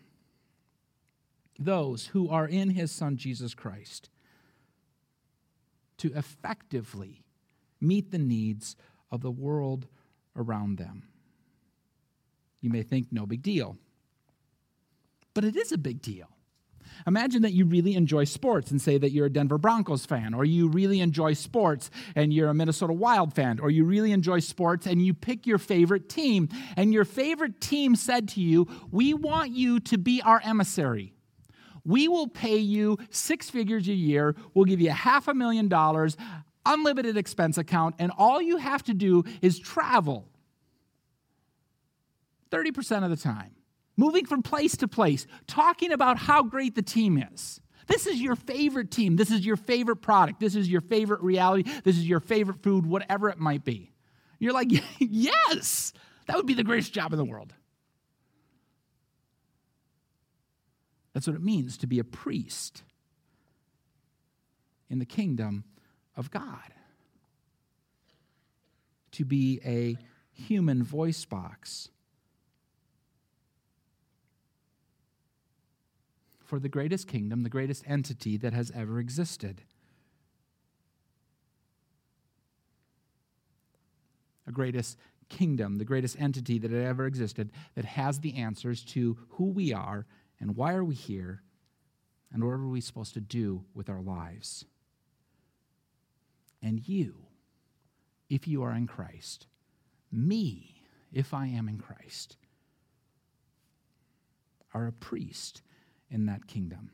those 1.59 2.07
who 2.07 2.31
are 2.31 2.49
in 2.49 2.71
his 2.71 2.91
Son 2.91 3.19
Jesus 3.19 3.53
Christ 3.53 4.09
to 5.99 6.11
effectively 6.15 7.26
meet 7.81 8.11
the 8.11 8.19
needs 8.19 8.77
of 9.11 9.23
the 9.23 9.31
world 9.31 9.87
around 10.35 10.79
them. 10.79 11.05
You 12.61 12.71
may 12.71 12.83
think, 12.83 13.09
no 13.11 13.27
big 13.27 13.43
deal. 13.43 13.77
But 15.35 15.45
it 15.45 15.57
is 15.57 15.73
a 15.73 15.79
big 15.79 16.01
deal. 16.01 16.29
Imagine 17.07 17.43
that 17.43 17.53
you 17.53 17.67
really 17.67 17.95
enjoy 17.95 18.25
sports 18.25 18.71
and 18.71 18.81
say 18.81 18.97
that 18.97 19.11
you're 19.11 19.27
a 19.27 19.31
Denver 19.31 19.59
Broncos 19.59 20.07
fan, 20.07 20.35
or 20.35 20.45
you 20.45 20.69
really 20.69 21.01
enjoy 21.01 21.35
sports 21.35 21.91
and 22.15 22.33
you're 22.33 22.49
a 22.49 22.55
Minnesota 22.55 22.93
Wild 22.93 23.35
fan, 23.35 23.61
or 23.61 23.71
you 23.71 23.85
really 23.85 24.13
enjoy 24.13 24.39
sports 24.39 24.87
and 24.87 25.05
you 25.05 25.13
pick 25.13 25.47
your 25.47 25.59
favorite 25.59 26.09
team, 26.09 26.49
and 26.77 26.93
your 26.93 27.05
favorite 27.05 27.61
team 27.61 27.97
said 27.97 28.29
to 28.31 28.41
you, 28.41 28.67
We 28.91 29.15
want 29.15 29.51
you 29.51 29.81
to 29.81 29.99
be 29.99 30.23
our 30.23 30.41
emissary. 30.43 31.13
We 31.85 32.09
will 32.09 32.27
pay 32.27 32.57
you 32.57 32.99
six 33.11 33.49
figures 33.49 33.87
a 33.87 33.93
year. 33.93 34.35
We'll 34.55 34.65
give 34.65 34.81
you 34.81 34.91
half 34.91 35.29
a 35.29 35.35
million 35.35 35.69
dollars 35.69 36.17
unlimited 36.67 37.17
expense 37.17 37.57
account, 37.59 37.95
and 37.99 38.13
all 38.19 38.43
you 38.43 38.59
have 38.59 38.83
to 38.85 38.95
do 38.95 39.25
is 39.41 39.59
travel 39.59 40.29
30% 42.51 43.05
of 43.05 43.11
the 43.11 43.17
time, 43.17 43.53
moving 43.97 44.27
from 44.27 44.43
place 44.43 44.77
to 44.79 44.89
place, 44.89 45.27
talking 45.47 45.93
about 45.93 46.19
how 46.19 46.43
great 46.43 46.75
the 46.75 46.83
team 46.83 47.19
is. 47.19 47.61
This 47.87 48.07
is 48.07 48.21
your 48.21 48.37
favorite 48.37 48.91
team. 48.91 49.17
This 49.17 49.31
is 49.31 49.47
your 49.47 49.57
favorite 49.57 49.97
product. 49.97 50.41
This 50.41 50.57
is 50.57 50.69
your 50.69 50.81
favorite 50.81 51.23
reality. 51.23 51.71
This 51.85 51.97
is 51.97 52.07
your 52.07 52.21
favorite 52.21 52.63
food, 52.63 52.85
whatever 52.85 53.29
it 53.29 53.39
might 53.39 53.65
be. 53.65 53.93
You're 54.39 54.53
like, 54.53 54.69
yes, 54.99 55.93
that 56.27 56.37
would 56.37 56.47
be 56.47 56.55
the 56.55 56.65
greatest 56.65 56.93
job 56.93 57.13
in 57.13 57.19
the 57.19 57.25
world. 57.25 57.55
That's 61.15 61.27
what 61.27 61.37
it 61.37 61.43
means 61.43 61.79
to 61.79 61.87
be 61.87 61.99
a 61.99 62.05
priest 62.05 62.83
in 64.91 64.99
the 64.99 65.07
kingdom 65.07 65.65
of 66.17 66.31
God, 66.31 66.73
to 69.13 69.25
be 69.25 69.61
a 69.65 69.97
human 70.33 70.83
voice 70.83 71.25
box 71.25 71.89
for 76.45 76.59
the 76.59 76.69
greatest 76.69 77.09
kingdom, 77.09 77.43
the 77.43 77.49
greatest 77.49 77.83
entity 77.87 78.37
that 78.37 78.53
has 78.53 78.71
ever 78.75 78.99
existed. 78.99 79.63
A 84.47 84.53
greatest 84.53 84.97
kingdom, 85.29 85.77
the 85.79 85.85
greatest 85.85 86.17
entity 86.21 86.59
that 86.59 86.71
had 86.71 86.83
ever 86.83 87.07
existed, 87.07 87.51
that 87.75 87.85
has 87.85 88.21
the 88.21 88.37
answers 88.37 88.85
to 88.85 89.19
who 89.31 89.47
we 89.47 89.73
are 89.73 90.07
and 90.39 90.57
why 90.57 90.75
are 90.75 90.85
we 90.85 90.95
here 90.95 91.43
and 92.33 92.45
what 92.45 92.53
are 92.53 92.69
we 92.69 92.81
supposed 92.81 93.15
to 93.15 93.21
do 93.21 93.65
with 93.75 93.89
our 93.89 94.01
lives 94.01 94.67
and 96.63 96.87
you, 96.89 97.15
if 98.29 98.49
you 98.49 98.63
are 98.63 98.73
in 98.73 98.87
Christ, 98.87 99.47
me, 100.11 100.83
if 101.13 101.33
I 101.33 101.47
am 101.47 101.69
in 101.69 101.79
Christ, 101.79 102.37
are 104.75 104.87
a 104.87 104.93
priest 104.93 105.63
in 106.11 106.27
that 106.27 106.47
kingdom. 106.47 106.91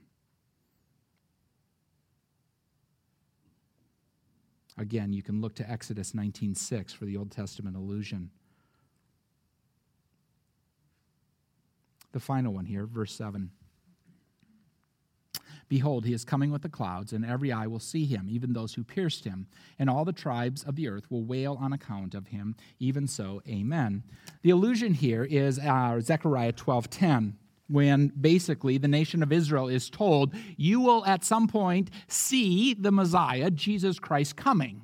Again, 4.78 5.12
you 5.12 5.22
can 5.22 5.40
look 5.40 5.54
to 5.56 5.70
Exodus 5.70 6.12
19:6 6.12 6.92
for 6.92 7.04
the 7.04 7.16
Old 7.16 7.30
Testament 7.30 7.76
allusion. 7.76 8.30
The 12.12 12.20
final 12.20 12.52
one 12.52 12.66
here, 12.66 12.86
verse 12.86 13.14
7. 13.14 13.50
Behold, 15.72 16.04
he 16.04 16.12
is 16.12 16.22
coming 16.22 16.52
with 16.52 16.60
the 16.60 16.68
clouds, 16.68 17.14
and 17.14 17.24
every 17.24 17.50
eye 17.50 17.66
will 17.66 17.78
see 17.78 18.04
him, 18.04 18.26
even 18.28 18.52
those 18.52 18.74
who 18.74 18.84
pierced 18.84 19.24
him. 19.24 19.46
And 19.78 19.88
all 19.88 20.04
the 20.04 20.12
tribes 20.12 20.64
of 20.64 20.76
the 20.76 20.86
earth 20.86 21.10
will 21.10 21.24
wail 21.24 21.56
on 21.58 21.72
account 21.72 22.14
of 22.14 22.26
him. 22.26 22.56
Even 22.78 23.06
so, 23.06 23.40
amen. 23.48 24.02
The 24.42 24.50
allusion 24.50 24.92
here 24.92 25.24
is 25.24 25.58
uh, 25.58 25.98
Zechariah 26.02 26.52
12:10 26.52 27.36
when 27.68 28.08
basically 28.08 28.76
the 28.76 28.86
nation 28.86 29.22
of 29.22 29.32
Israel 29.32 29.68
is 29.68 29.88
told, 29.88 30.34
You 30.58 30.78
will 30.78 31.06
at 31.06 31.24
some 31.24 31.48
point 31.48 31.88
see 32.06 32.74
the 32.74 32.92
Messiah, 32.92 33.50
Jesus 33.50 33.98
Christ, 33.98 34.36
coming. 34.36 34.82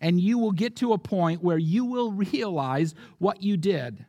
And 0.00 0.20
you 0.20 0.38
will 0.38 0.52
get 0.52 0.76
to 0.76 0.92
a 0.92 0.98
point 0.98 1.42
where 1.42 1.58
you 1.58 1.84
will 1.84 2.12
realize 2.12 2.94
what 3.18 3.42
you 3.42 3.56
did. 3.56 4.06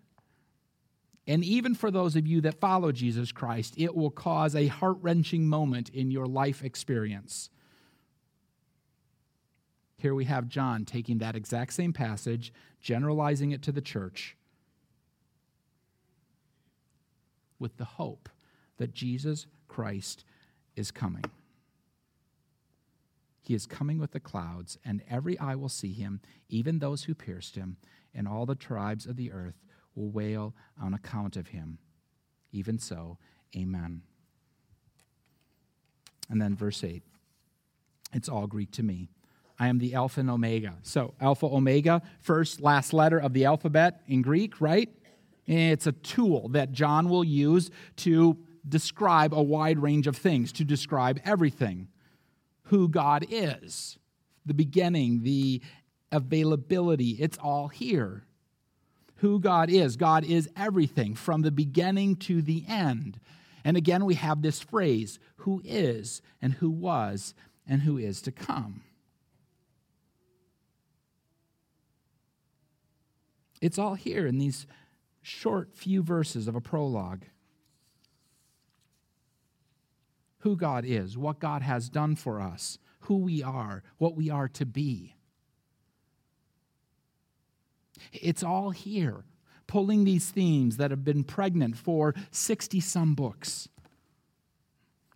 And 1.27 1.43
even 1.43 1.75
for 1.75 1.91
those 1.91 2.15
of 2.15 2.25
you 2.25 2.39
that 2.41 2.61
follow 2.61 2.93
Jesus 2.93 3.33
Christ, 3.33 3.73
it 3.77 3.93
will 3.93 4.09
cause 4.09 4.55
a 4.55 4.67
heart 4.67 4.97
wrenching 5.01 5.45
moment 5.45 5.89
in 5.89 6.09
your 6.09 6.25
life 6.25 6.63
experience. 6.63 7.49
Here 9.97 10.15
we 10.15 10.25
have 10.25 10.47
John 10.47 10.85
taking 10.85 11.17
that 11.17 11.35
exact 11.35 11.73
same 11.73 11.91
passage, 11.91 12.53
generalizing 12.79 13.51
it 13.51 13.61
to 13.63 13.73
the 13.73 13.81
church, 13.81 14.37
with 17.59 17.75
the 17.77 17.85
hope 17.85 18.29
that 18.77 18.93
Jesus 18.93 19.47
Christ 19.67 20.23
is 20.75 20.91
coming. 20.91 21.25
He 23.41 23.53
is 23.53 23.65
coming 23.65 23.97
with 23.97 24.11
the 24.11 24.19
clouds, 24.19 24.77
and 24.85 25.01
every 25.09 25.37
eye 25.39 25.55
will 25.55 25.67
see 25.67 25.93
him, 25.93 26.21
even 26.47 26.79
those 26.79 27.05
who 27.05 27.15
pierced 27.15 27.55
him, 27.55 27.77
and 28.13 28.27
all 28.27 28.45
the 28.45 28.55
tribes 28.55 29.05
of 29.05 29.15
the 29.15 29.31
earth 29.31 29.63
will 29.97 30.09
wail 30.09 30.53
on 30.81 30.93
account 30.93 31.35
of 31.35 31.47
him. 31.47 31.79
Even 32.51 32.79
so, 32.79 33.17
amen. 33.55 34.01
And 36.29 36.41
then 36.41 36.55
verse 36.55 36.83
8. 36.83 37.03
It's 38.13 38.29
all 38.29 38.47
Greek 38.47 38.71
to 38.71 38.83
me. 38.83 39.09
I 39.59 39.67
am 39.67 39.79
the 39.79 39.95
Alpha 39.95 40.19
and 40.19 40.29
Omega. 40.29 40.75
So, 40.83 41.15
Alpha, 41.19 41.47
Omega, 41.47 42.01
first, 42.19 42.61
last 42.61 42.93
letter 42.93 43.17
of 43.17 43.33
the 43.33 43.45
alphabet 43.45 44.01
in 44.07 44.21
Greek, 44.21 44.61
right? 44.61 44.89
It's 45.47 45.87
a 45.87 45.93
tool 45.93 46.49
that 46.49 46.71
John 46.71 47.09
will 47.09 47.23
use 47.23 47.71
to 47.97 48.37
describe 48.67 49.33
a 49.33 49.41
wide 49.41 49.79
range 49.79 50.05
of 50.05 50.15
things, 50.15 50.51
to 50.53 50.63
describe 50.63 51.19
everything. 51.25 51.87
Who 52.63 52.87
God 52.89 53.25
is, 53.29 53.97
the 54.45 54.53
beginning, 54.53 55.23
the 55.23 55.61
availability, 56.11 57.11
it's 57.11 57.37
all 57.37 57.69
here 57.69 58.27
who 59.17 59.39
God 59.39 59.69
is. 59.69 59.95
God 59.95 60.23
is 60.23 60.49
everything 60.55 61.15
from 61.15 61.41
the 61.41 61.51
beginning 61.51 62.15
to 62.17 62.41
the 62.41 62.63
end. 62.67 63.19
And 63.63 63.75
again, 63.75 64.05
we 64.05 64.15
have 64.15 64.41
this 64.41 64.61
phrase 64.61 65.19
who 65.37 65.61
is, 65.65 66.21
and 66.41 66.53
who 66.53 66.69
was, 66.69 67.33
and 67.67 67.81
who 67.81 67.97
is 67.97 68.21
to 68.23 68.31
come. 68.31 68.81
It's 73.61 73.79
all 73.79 73.95
here 73.95 74.27
in 74.27 74.37
these 74.37 74.67
short 75.21 75.75
few 75.75 76.03
verses 76.03 76.47
of 76.47 76.55
a 76.55 76.61
prologue. 76.61 77.25
Who 80.39 80.55
God 80.55 80.85
is, 80.85 81.17
what 81.17 81.39
God 81.39 81.63
has 81.63 81.89
done 81.89 82.15
for 82.15 82.39
us, 82.39 82.77
who 83.01 83.17
we 83.17 83.41
are, 83.41 83.83
what 83.97 84.15
we 84.15 84.29
are 84.29 84.47
to 84.49 84.65
be. 84.65 85.16
It's 88.13 88.43
all 88.43 88.71
here, 88.71 89.23
pulling 89.67 90.03
these 90.03 90.29
themes 90.29 90.77
that 90.77 90.91
have 90.91 91.03
been 91.03 91.23
pregnant 91.23 91.77
for 91.77 92.13
60 92.31 92.79
some 92.79 93.13
books. 93.15 93.69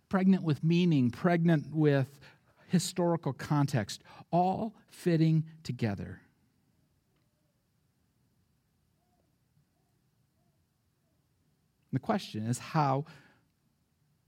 pregnant 0.08 0.42
with 0.42 0.62
meaning, 0.62 1.10
pregnant 1.10 1.74
with 1.74 2.20
historical 2.68 3.32
context, 3.32 4.02
all 4.30 4.74
fitting 4.90 5.42
together. 5.62 6.20
The 11.92 11.98
question 11.98 12.46
is 12.46 12.58
how, 12.58 13.06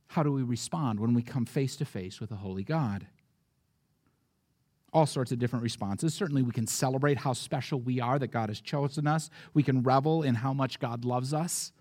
how 0.09 0.23
do 0.23 0.33
we 0.33 0.43
respond 0.43 1.01
when 1.01 1.13
we 1.13 1.23
come 1.23 1.45
face 1.45 1.77
to 1.77 1.85
face 1.85 2.21
with 2.21 2.31
a 2.31 2.37
holy 2.37 2.65
God? 2.65 3.07
All 4.95 5.07
sorts 5.07 5.33
of 5.33 5.39
different 5.39 5.63
responses. 5.63 6.15
Certainly, 6.15 6.43
we 6.43 6.53
can 6.53 6.67
celebrate 6.67 7.19
how 7.19 7.35
special 7.35 7.81
we 7.81 8.01
are 8.01 8.19
that 8.19 8.29
God 8.29 8.49
has 8.49 8.61
chosen 8.61 9.07
us. 9.07 9.29
We 9.53 9.63
can 9.63 9.83
revel 9.83 10.23
in 10.23 10.37
how 10.37 10.55
much 10.55 10.79
God 10.79 11.05
loves 11.05 11.35
us. 11.35 11.73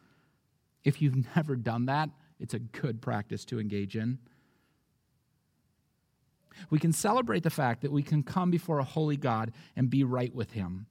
If 0.84 1.02
you've 1.02 1.26
never 1.36 1.56
done 1.56 1.86
that, 1.86 2.10
it's 2.40 2.54
a 2.54 2.60
good 2.60 3.02
practice 3.02 3.46
to 3.46 3.60
engage 3.60 3.96
in. 3.96 4.20
We 6.70 6.80
can 6.80 6.92
celebrate 6.92 7.44
the 7.44 7.50
fact 7.50 7.82
that 7.82 7.92
we 7.92 8.04
can 8.04 8.24
come 8.24 8.52
before 8.52 8.80
a 8.80 8.84
holy 8.84 9.18
God 9.18 9.54
and 9.76 9.90
be 9.90 10.04
right 10.04 10.34
with 10.34 10.52
Him. 10.52 10.88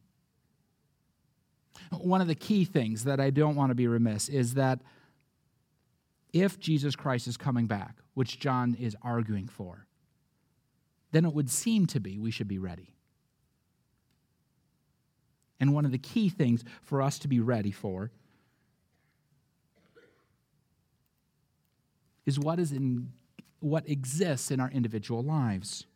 One 1.91 2.21
of 2.21 2.29
the 2.29 2.35
key 2.35 2.65
things 2.65 3.05
that 3.05 3.21
I 3.21 3.31
don't 3.31 3.57
want 3.57 3.71
to 3.71 3.75
be 3.75 3.87
remiss 3.87 4.29
is 4.29 4.55
that 4.55 4.81
if 6.33 6.59
Jesus 6.59 6.97
Christ 6.97 7.27
is 7.29 7.37
coming 7.37 7.67
back, 7.67 7.97
which 8.15 8.39
John 8.39 8.75
is 8.79 8.97
arguing 9.03 9.49
for, 9.49 9.87
then 11.13 11.25
it 11.25 11.33
would 11.33 11.51
seem 11.51 11.87
to 11.87 12.01
be 12.01 12.19
we 12.19 12.31
should 12.31 12.49
be 12.49 12.59
ready. 12.59 12.95
And 15.61 15.73
one 15.73 15.85
of 15.85 15.93
the 15.93 15.99
key 15.99 16.29
things 16.29 16.65
for 16.83 17.01
us 17.01 17.21
to 17.21 17.29
be 17.29 17.39
ready 17.39 17.71
for 17.71 18.11
is 22.27 22.39
what 22.39 22.59
is 22.59 22.73
in 22.73 23.13
what 23.61 23.89
exists 23.89 24.51
in 24.51 24.59
our 24.59 24.71
individual 24.71 25.23
lives. 25.23 25.87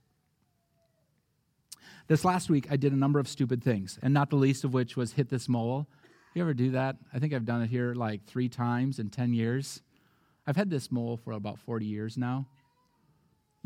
This 2.06 2.24
last 2.24 2.48
week, 2.48 2.68
I 2.70 2.76
did 2.76 2.92
a 2.92 2.96
number 2.96 3.18
of 3.18 3.26
stupid 3.26 3.64
things, 3.64 3.98
and 4.00 4.14
not 4.14 4.30
the 4.30 4.36
least 4.36 4.62
of 4.62 4.72
which 4.72 4.96
was 4.96 5.12
hit 5.12 5.28
this 5.28 5.48
mole. 5.48 5.88
You 6.34 6.42
ever 6.42 6.54
do 6.54 6.70
that? 6.70 6.96
I 7.12 7.18
think 7.18 7.34
I've 7.34 7.44
done 7.44 7.62
it 7.62 7.70
here 7.70 7.94
like 7.94 8.24
three 8.26 8.48
times 8.48 9.00
in 9.00 9.10
10 9.10 9.32
years. 9.32 9.82
I've 10.46 10.54
had 10.54 10.70
this 10.70 10.92
mole 10.92 11.16
for 11.16 11.32
about 11.32 11.58
40 11.58 11.86
years 11.86 12.16
now. 12.16 12.46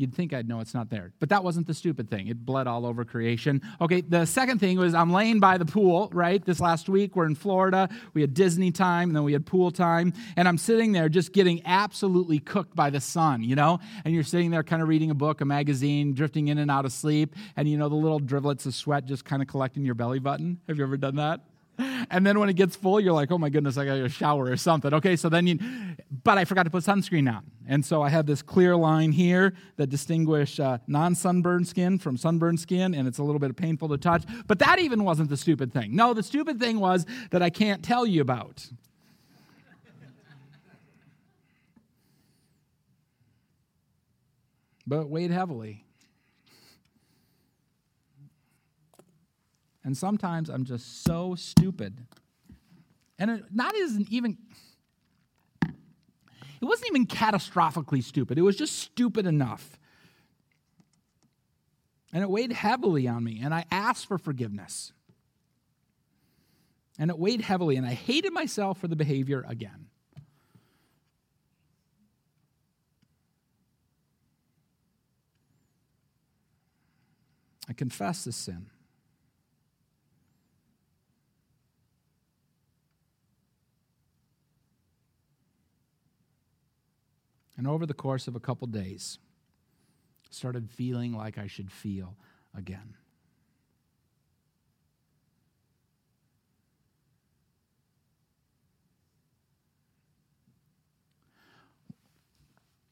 You'd 0.01 0.13
think 0.15 0.33
I'd 0.33 0.47
know 0.47 0.59
it's 0.59 0.73
not 0.73 0.89
there. 0.89 1.13
But 1.19 1.29
that 1.29 1.43
wasn't 1.43 1.67
the 1.67 1.73
stupid 1.73 2.09
thing. 2.09 2.27
It 2.27 2.43
bled 2.45 2.67
all 2.67 2.85
over 2.85 3.05
creation. 3.05 3.61
Okay, 3.79 4.01
the 4.01 4.25
second 4.25 4.59
thing 4.59 4.79
was 4.79 4.95
I'm 4.95 5.13
laying 5.13 5.39
by 5.39 5.57
the 5.57 5.65
pool, 5.65 6.09
right? 6.11 6.43
This 6.43 6.59
last 6.59 6.89
week, 6.89 7.15
we're 7.15 7.27
in 7.27 7.35
Florida. 7.35 7.87
We 8.13 8.21
had 8.21 8.33
Disney 8.33 8.71
time, 8.71 9.09
and 9.09 9.15
then 9.15 9.23
we 9.23 9.33
had 9.33 9.45
pool 9.45 9.69
time. 9.69 10.13
And 10.35 10.47
I'm 10.47 10.57
sitting 10.57 10.91
there 10.91 11.07
just 11.07 11.33
getting 11.33 11.61
absolutely 11.65 12.39
cooked 12.39 12.75
by 12.75 12.89
the 12.89 12.99
sun, 12.99 13.43
you 13.43 13.55
know? 13.55 13.79
And 14.03 14.13
you're 14.13 14.23
sitting 14.23 14.49
there 14.49 14.63
kind 14.63 14.81
of 14.81 14.87
reading 14.87 15.11
a 15.11 15.15
book, 15.15 15.41
a 15.41 15.45
magazine, 15.45 16.13
drifting 16.13 16.47
in 16.47 16.57
and 16.57 16.71
out 16.71 16.85
of 16.85 16.91
sleep. 16.91 17.35
And, 17.55 17.69
you 17.69 17.77
know, 17.77 17.87
the 17.87 17.95
little 17.95 18.19
driblets 18.19 18.65
of 18.65 18.73
sweat 18.73 19.05
just 19.05 19.23
kind 19.23 19.41
of 19.41 19.47
collecting 19.47 19.85
your 19.85 19.95
belly 19.95 20.19
button. 20.19 20.59
Have 20.67 20.77
you 20.77 20.83
ever 20.83 20.97
done 20.97 21.17
that? 21.17 21.41
And 22.09 22.25
then 22.25 22.39
when 22.39 22.49
it 22.49 22.55
gets 22.55 22.75
full, 22.75 22.99
you're 22.99 23.13
like, 23.13 23.31
oh 23.31 23.37
my 23.37 23.49
goodness, 23.49 23.77
I 23.77 23.85
got 23.85 23.95
to 23.95 24.09
shower 24.09 24.45
or 24.45 24.57
something. 24.57 24.93
Okay, 24.93 25.15
so 25.15 25.29
then 25.29 25.47
you, 25.47 25.59
but 26.23 26.37
I 26.37 26.45
forgot 26.45 26.63
to 26.63 26.69
put 26.69 26.83
sunscreen 26.83 27.31
on. 27.31 27.43
And 27.67 27.85
so 27.85 28.01
I 28.01 28.09
have 28.09 28.25
this 28.25 28.41
clear 28.41 28.75
line 28.75 29.11
here 29.11 29.53
that 29.77 29.87
distinguish 29.87 30.59
uh, 30.59 30.79
non 30.87 31.15
sunburned 31.15 31.67
skin 31.67 31.99
from 31.99 32.17
sunburned 32.17 32.59
skin, 32.59 32.93
and 32.93 33.07
it's 33.07 33.17
a 33.17 33.23
little 33.23 33.39
bit 33.39 33.55
painful 33.55 33.89
to 33.89 33.97
touch. 33.97 34.23
But 34.47 34.59
that 34.59 34.79
even 34.79 35.03
wasn't 35.03 35.29
the 35.29 35.37
stupid 35.37 35.71
thing. 35.71 35.95
No, 35.95 36.13
the 36.13 36.23
stupid 36.23 36.59
thing 36.59 36.79
was 36.79 37.05
that 37.31 37.41
I 37.41 37.49
can't 37.49 37.83
tell 37.83 38.05
you 38.05 38.21
about. 38.21 38.67
but 44.87 45.07
weighed 45.07 45.31
heavily. 45.31 45.85
And 49.83 49.97
sometimes 49.97 50.49
I'm 50.49 50.63
just 50.63 51.03
so 51.03 51.35
stupid. 51.35 51.97
And 53.17 53.31
it 53.31 53.43
not 53.51 53.75
isn't 53.75 54.09
even 54.09 54.37
it 55.63 56.65
wasn't 56.65 56.89
even 56.89 57.07
catastrophically 57.07 58.03
stupid. 58.03 58.37
It 58.37 58.43
was 58.43 58.55
just 58.55 58.77
stupid 58.77 59.25
enough. 59.25 59.79
And 62.13 62.21
it 62.21 62.29
weighed 62.29 62.51
heavily 62.51 63.07
on 63.07 63.23
me, 63.23 63.39
and 63.41 63.53
I 63.53 63.65
asked 63.71 64.05
for 64.05 64.17
forgiveness. 64.17 64.93
And 66.99 67.09
it 67.09 67.17
weighed 67.17 67.41
heavily, 67.41 67.77
and 67.77 67.85
I 67.85 67.93
hated 67.93 68.31
myself 68.31 68.77
for 68.79 68.87
the 68.87 68.95
behavior 68.95 69.43
again. 69.47 69.87
I 77.67 77.73
confess 77.73 78.25
the 78.25 78.33
sin. 78.33 78.67
And 87.61 87.67
over 87.67 87.85
the 87.85 87.93
course 87.93 88.27
of 88.27 88.35
a 88.35 88.39
couple 88.39 88.65
days, 88.65 89.19
started 90.31 90.67
feeling 90.67 91.13
like 91.13 91.37
I 91.37 91.45
should 91.45 91.71
feel 91.71 92.17
again. 92.57 92.95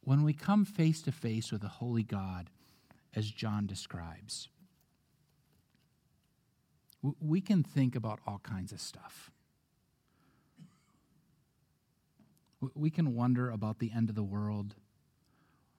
When 0.02 0.22
we 0.22 0.34
come 0.34 0.66
face 0.66 1.02
to 1.02 1.12
face 1.12 1.52
with 1.52 1.64
a 1.64 1.68
holy 1.68 2.04
God, 2.04 2.52
as 3.16 3.32
John 3.32 3.66
describes, 3.66 4.50
we 7.20 7.42
can 7.42 7.64
think 7.64 7.96
about 7.96 8.20
all 8.28 8.40
kinds 8.44 8.72
of 8.72 8.80
stuff. 8.80 9.32
We 12.76 12.90
can 12.90 13.16
wonder 13.16 13.50
about 13.50 13.80
the 13.80 13.92
end 13.96 14.10
of 14.10 14.16
the 14.16 14.24
world. 14.24 14.76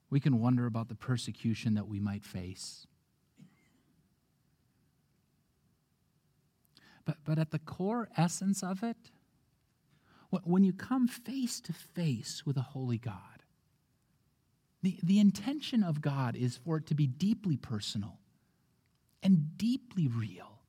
We 0.08 0.20
can 0.20 0.40
wonder 0.40 0.66
about 0.66 0.88
the 0.88 0.94
persecution 0.94 1.74
that 1.74 1.86
we 1.86 2.00
might 2.00 2.24
face. 2.24 2.86
But, 7.04 7.18
but 7.24 7.38
at 7.38 7.50
the 7.50 7.58
core 7.58 8.08
essence 8.16 8.62
of 8.62 8.82
it, 8.82 8.96
when 10.44 10.64
you 10.64 10.72
come 10.72 11.08
face 11.08 11.60
to 11.62 11.72
face 11.72 12.44
with 12.46 12.56
a 12.56 12.62
holy 12.62 12.98
God, 12.98 13.42
the, 14.82 14.98
the 15.02 15.18
intention 15.18 15.82
of 15.82 16.00
God 16.00 16.36
is 16.36 16.56
for 16.56 16.78
it 16.78 16.86
to 16.86 16.94
be 16.94 17.06
deeply 17.06 17.56
personal 17.56 18.18
and 19.22 19.58
deeply 19.58 20.08
real. 20.08 20.60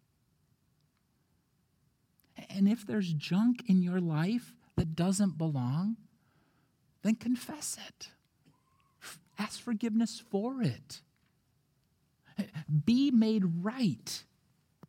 And 2.50 2.68
if 2.68 2.86
there's 2.86 3.14
junk 3.14 3.64
in 3.68 3.82
your 3.82 4.02
life 4.02 4.54
that 4.82 4.96
doesn't 4.96 5.38
belong, 5.38 5.96
then 7.04 7.14
confess 7.14 7.78
it. 7.88 8.10
Ask 9.38 9.62
forgiveness 9.62 10.24
for 10.32 10.64
it. 10.64 11.02
Be 12.84 13.12
made 13.12 13.44
right 13.62 14.24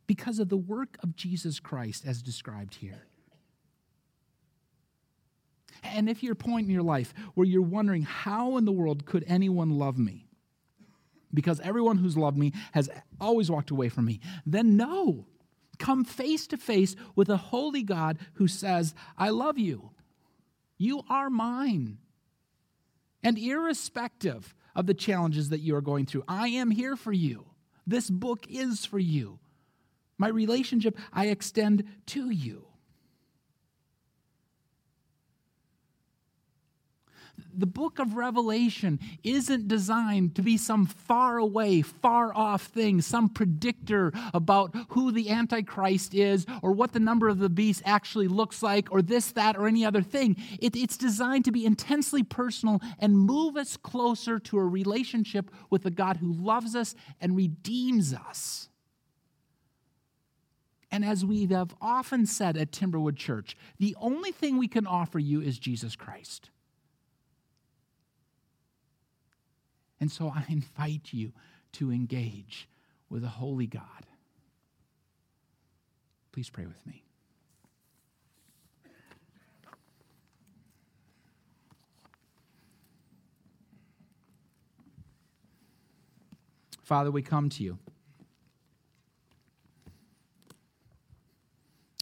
because 0.07 0.39
of 0.39 0.49
the 0.49 0.57
work 0.57 0.97
of 1.03 1.15
Jesus 1.15 1.59
Christ 1.59 2.07
as 2.07 2.23
described 2.23 2.73
here. 2.73 3.05
And 5.83 6.09
if 6.09 6.23
you're 6.23 6.33
a 6.33 6.35
point 6.35 6.65
in 6.65 6.73
your 6.73 6.81
life 6.81 7.13
where 7.35 7.45
you're 7.45 7.61
wondering, 7.61 8.01
how 8.01 8.57
in 8.57 8.65
the 8.65 8.71
world 8.71 9.05
could 9.05 9.23
anyone 9.27 9.77
love 9.77 9.99
me? 9.99 10.25
Because 11.31 11.59
everyone 11.59 11.99
who's 11.99 12.17
loved 12.17 12.39
me 12.39 12.51
has 12.71 12.89
always 13.21 13.51
walked 13.51 13.69
away 13.69 13.89
from 13.89 14.05
me, 14.05 14.21
then 14.43 14.75
no. 14.75 15.27
Come 15.79 16.05
face 16.05 16.47
to 16.47 16.57
face 16.57 16.95
with 17.15 17.29
a 17.29 17.37
holy 17.37 17.83
God 17.83 18.17
who 18.33 18.47
says, 18.47 18.93
I 19.17 19.29
love 19.29 19.57
you. 19.57 19.91
You 20.77 21.03
are 21.09 21.29
mine. 21.29 21.97
And 23.23 23.37
irrespective 23.37 24.53
of 24.75 24.85
the 24.85 24.93
challenges 24.93 25.49
that 25.49 25.61
you 25.61 25.75
are 25.75 25.81
going 25.81 26.05
through, 26.05 26.23
I 26.27 26.49
am 26.49 26.71
here 26.71 26.95
for 26.95 27.13
you. 27.13 27.45
This 27.87 28.09
book 28.09 28.45
is 28.49 28.85
for 28.85 28.99
you. 28.99 29.39
My 30.17 30.27
relationship 30.27 30.97
I 31.11 31.27
extend 31.27 31.83
to 32.07 32.29
you. 32.29 32.65
The 37.55 37.65
book 37.65 37.99
of 37.99 38.15
Revelation 38.15 38.99
isn't 39.23 39.67
designed 39.67 40.35
to 40.35 40.41
be 40.41 40.57
some 40.57 40.85
far 40.85 41.37
away, 41.37 41.81
far 41.81 42.33
off 42.35 42.63
thing, 42.63 43.01
some 43.01 43.29
predictor 43.29 44.11
about 44.33 44.75
who 44.89 45.11
the 45.11 45.29
Antichrist 45.29 46.13
is 46.13 46.45
or 46.61 46.71
what 46.71 46.93
the 46.93 46.99
number 46.99 47.29
of 47.29 47.39
the 47.39 47.49
beast 47.49 47.81
actually 47.85 48.27
looks 48.27 48.63
like 48.63 48.91
or 48.91 49.01
this, 49.01 49.31
that, 49.31 49.55
or 49.55 49.67
any 49.67 49.85
other 49.85 50.01
thing. 50.01 50.35
It, 50.59 50.75
it's 50.75 50.97
designed 50.97 51.45
to 51.45 51.51
be 51.51 51.65
intensely 51.65 52.23
personal 52.23 52.81
and 52.99 53.17
move 53.17 53.57
us 53.57 53.77
closer 53.77 54.39
to 54.39 54.57
a 54.57 54.65
relationship 54.65 55.51
with 55.69 55.83
the 55.83 55.91
God 55.91 56.17
who 56.17 56.33
loves 56.33 56.75
us 56.75 56.95
and 57.21 57.35
redeems 57.35 58.13
us. 58.13 58.69
And 60.91 61.03
as 61.03 61.25
we 61.25 61.47
have 61.47 61.73
often 61.81 62.27
said 62.27 62.55
at 62.55 62.71
Timberwood 62.71 63.15
Church, 63.15 63.57
the 63.79 63.95
only 63.99 64.31
thing 64.31 64.59
we 64.59 64.67
can 64.67 64.85
offer 64.85 65.17
you 65.17 65.41
is 65.41 65.57
Jesus 65.57 65.95
Christ. 65.95 66.51
And 70.03 70.11
so 70.11 70.27
I 70.35 70.43
invite 70.49 71.13
you 71.13 71.31
to 71.71 71.89
engage 71.89 72.67
with 73.09 73.23
a 73.23 73.29
holy 73.29 73.67
God. 73.67 74.05
Please 76.33 76.49
pray 76.49 76.65
with 76.65 76.85
me. 76.85 77.05
Father, 86.81 87.09
we 87.09 87.21
come 87.21 87.47
to 87.51 87.63
you. 87.63 87.77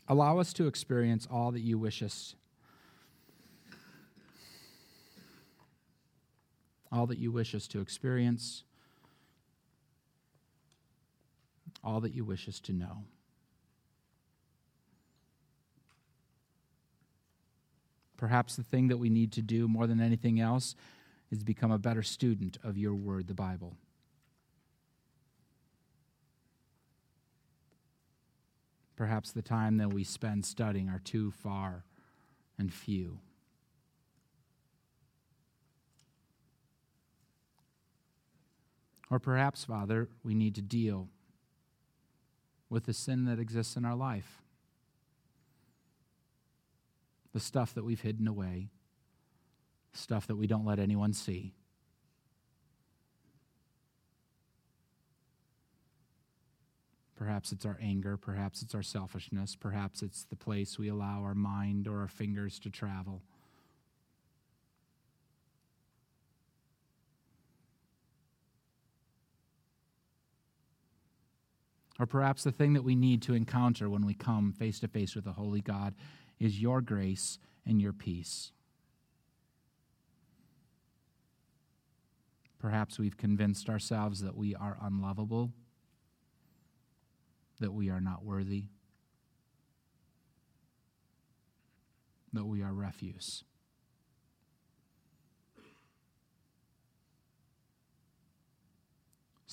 Allow 0.08 0.40
us 0.40 0.54
to 0.54 0.66
experience 0.66 1.28
all 1.30 1.52
that 1.52 1.60
you 1.60 1.78
wish 1.78 2.02
us. 2.02 2.34
All 6.92 7.08
that 7.08 7.20
you 7.20 7.32
wish 7.32 7.56
us 7.56 7.68
to 7.68 7.82
experience. 7.82 8.64
All 11.84 12.02
that 12.02 12.14
you 12.14 12.26
wish 12.26 12.48
us 12.48 12.60
to 12.62 12.74
know. 12.74 13.06
Perhaps 18.18 18.56
the 18.56 18.64
thing 18.64 18.88
that 18.90 18.98
we 18.98 19.10
need 19.10 19.32
to 19.32 19.42
do 19.42 19.68
more 19.68 19.88
than 19.88 20.00
anything 20.00 20.40
else 20.40 20.76
is 21.32 21.44
become 21.44 21.72
a 21.72 21.80
better 21.80 22.04
student 22.04 22.58
of 22.64 22.78
your 22.78 22.94
word, 22.94 23.28
the 23.28 23.34
Bible. 23.34 23.78
Perhaps 28.96 29.32
the 29.32 29.42
time 29.42 29.78
that 29.78 29.92
we 29.92 30.04
spend 30.04 30.46
studying 30.46 30.88
are 30.88 31.00
too 31.00 31.32
far 31.32 31.84
and 32.60 32.72
few. 32.72 33.18
Or 39.12 39.20
perhaps, 39.20 39.66
Father, 39.66 40.08
we 40.24 40.34
need 40.34 40.56
to 40.56 40.62
deal 40.62 41.10
with 42.70 42.86
the 42.86 42.94
sin 42.94 43.26
that 43.26 43.40
exists 43.40 43.76
in 43.76 43.84
our 43.84 43.96
life, 43.96 44.42
the 47.34 47.42
stuff 47.42 47.74
that 47.74 47.84
we've 47.84 48.00
hidden 48.00 48.26
away, 48.26 48.70
stuff 49.92 50.28
that 50.28 50.38
we 50.38 50.48
don't 50.48 50.66
let 50.66 50.80
anyone 50.80 51.12
see. 51.12 51.54
Perhaps 57.18 57.52
it's 57.52 57.66
our 57.66 57.78
anger. 57.82 58.16
Perhaps 58.16 58.62
it's 58.62 58.74
our 58.74 58.82
selfishness. 58.82 59.56
Perhaps 59.56 60.02
it's 60.02 60.24
the 60.24 60.38
place 60.38 60.80
we 60.80 60.88
allow 60.88 61.22
our 61.22 61.36
mind 61.36 61.88
or 61.88 62.00
our 62.00 62.08
fingers 62.08 62.60
to 62.60 62.70
travel. 62.70 63.22
Or 72.02 72.08
perhaps 72.08 72.44
the 72.44 72.52
thing 72.52 72.74
that 72.74 72.84
we 72.84 72.96
need 72.96 73.22
to 73.22 73.36
encounter 73.36 73.88
when 73.88 74.08
we 74.08 74.16
come 74.16 74.54
face 74.54 74.80
to 74.80 74.88
face 74.88 75.14
with 75.14 75.24
the 75.24 75.34
Holy 75.34 75.62
God 75.62 75.94
is 76.40 76.60
your 76.60 76.82
grace 76.82 77.38
and 77.64 77.80
your 77.80 77.94
peace. 77.94 78.52
Perhaps 82.58 82.98
we've 82.98 83.18
convinced 83.18 83.70
ourselves 83.70 84.22
that 84.22 84.36
we 84.36 84.56
are 84.56 84.78
unlovable 84.82 85.52
that 87.60 87.72
we 87.72 87.92
are 87.92 88.02
not 88.02 88.26
worthy, 88.26 88.64
that 92.34 92.46
we 92.46 92.64
are 92.64 92.74
refuse. 92.74 93.44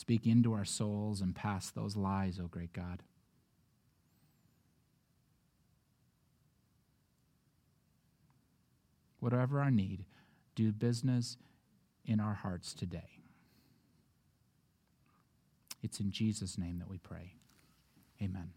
Speak 0.09 0.27
into 0.27 0.55
our 0.55 0.65
souls 0.65 1.21
and 1.21 1.35
pass 1.35 1.69
those 1.69 1.95
lies, 1.95 2.39
O 2.41 2.45
oh 2.45 2.47
great 2.47 2.73
God. 2.73 3.03
Whatever 9.21 9.61
our 9.61 9.71
need, 9.71 10.07
do 10.55 10.73
business 10.73 11.37
in 12.07 12.21
our 12.21 12.33
hearts 12.33 12.73
today. 12.73 13.21
It's 15.83 16.01
in 16.01 16.11
Jesus' 16.11 16.57
name 16.57 16.79
that 16.79 16.89
we 16.89 16.97
pray. 16.97 17.35
Amen. 18.23 18.53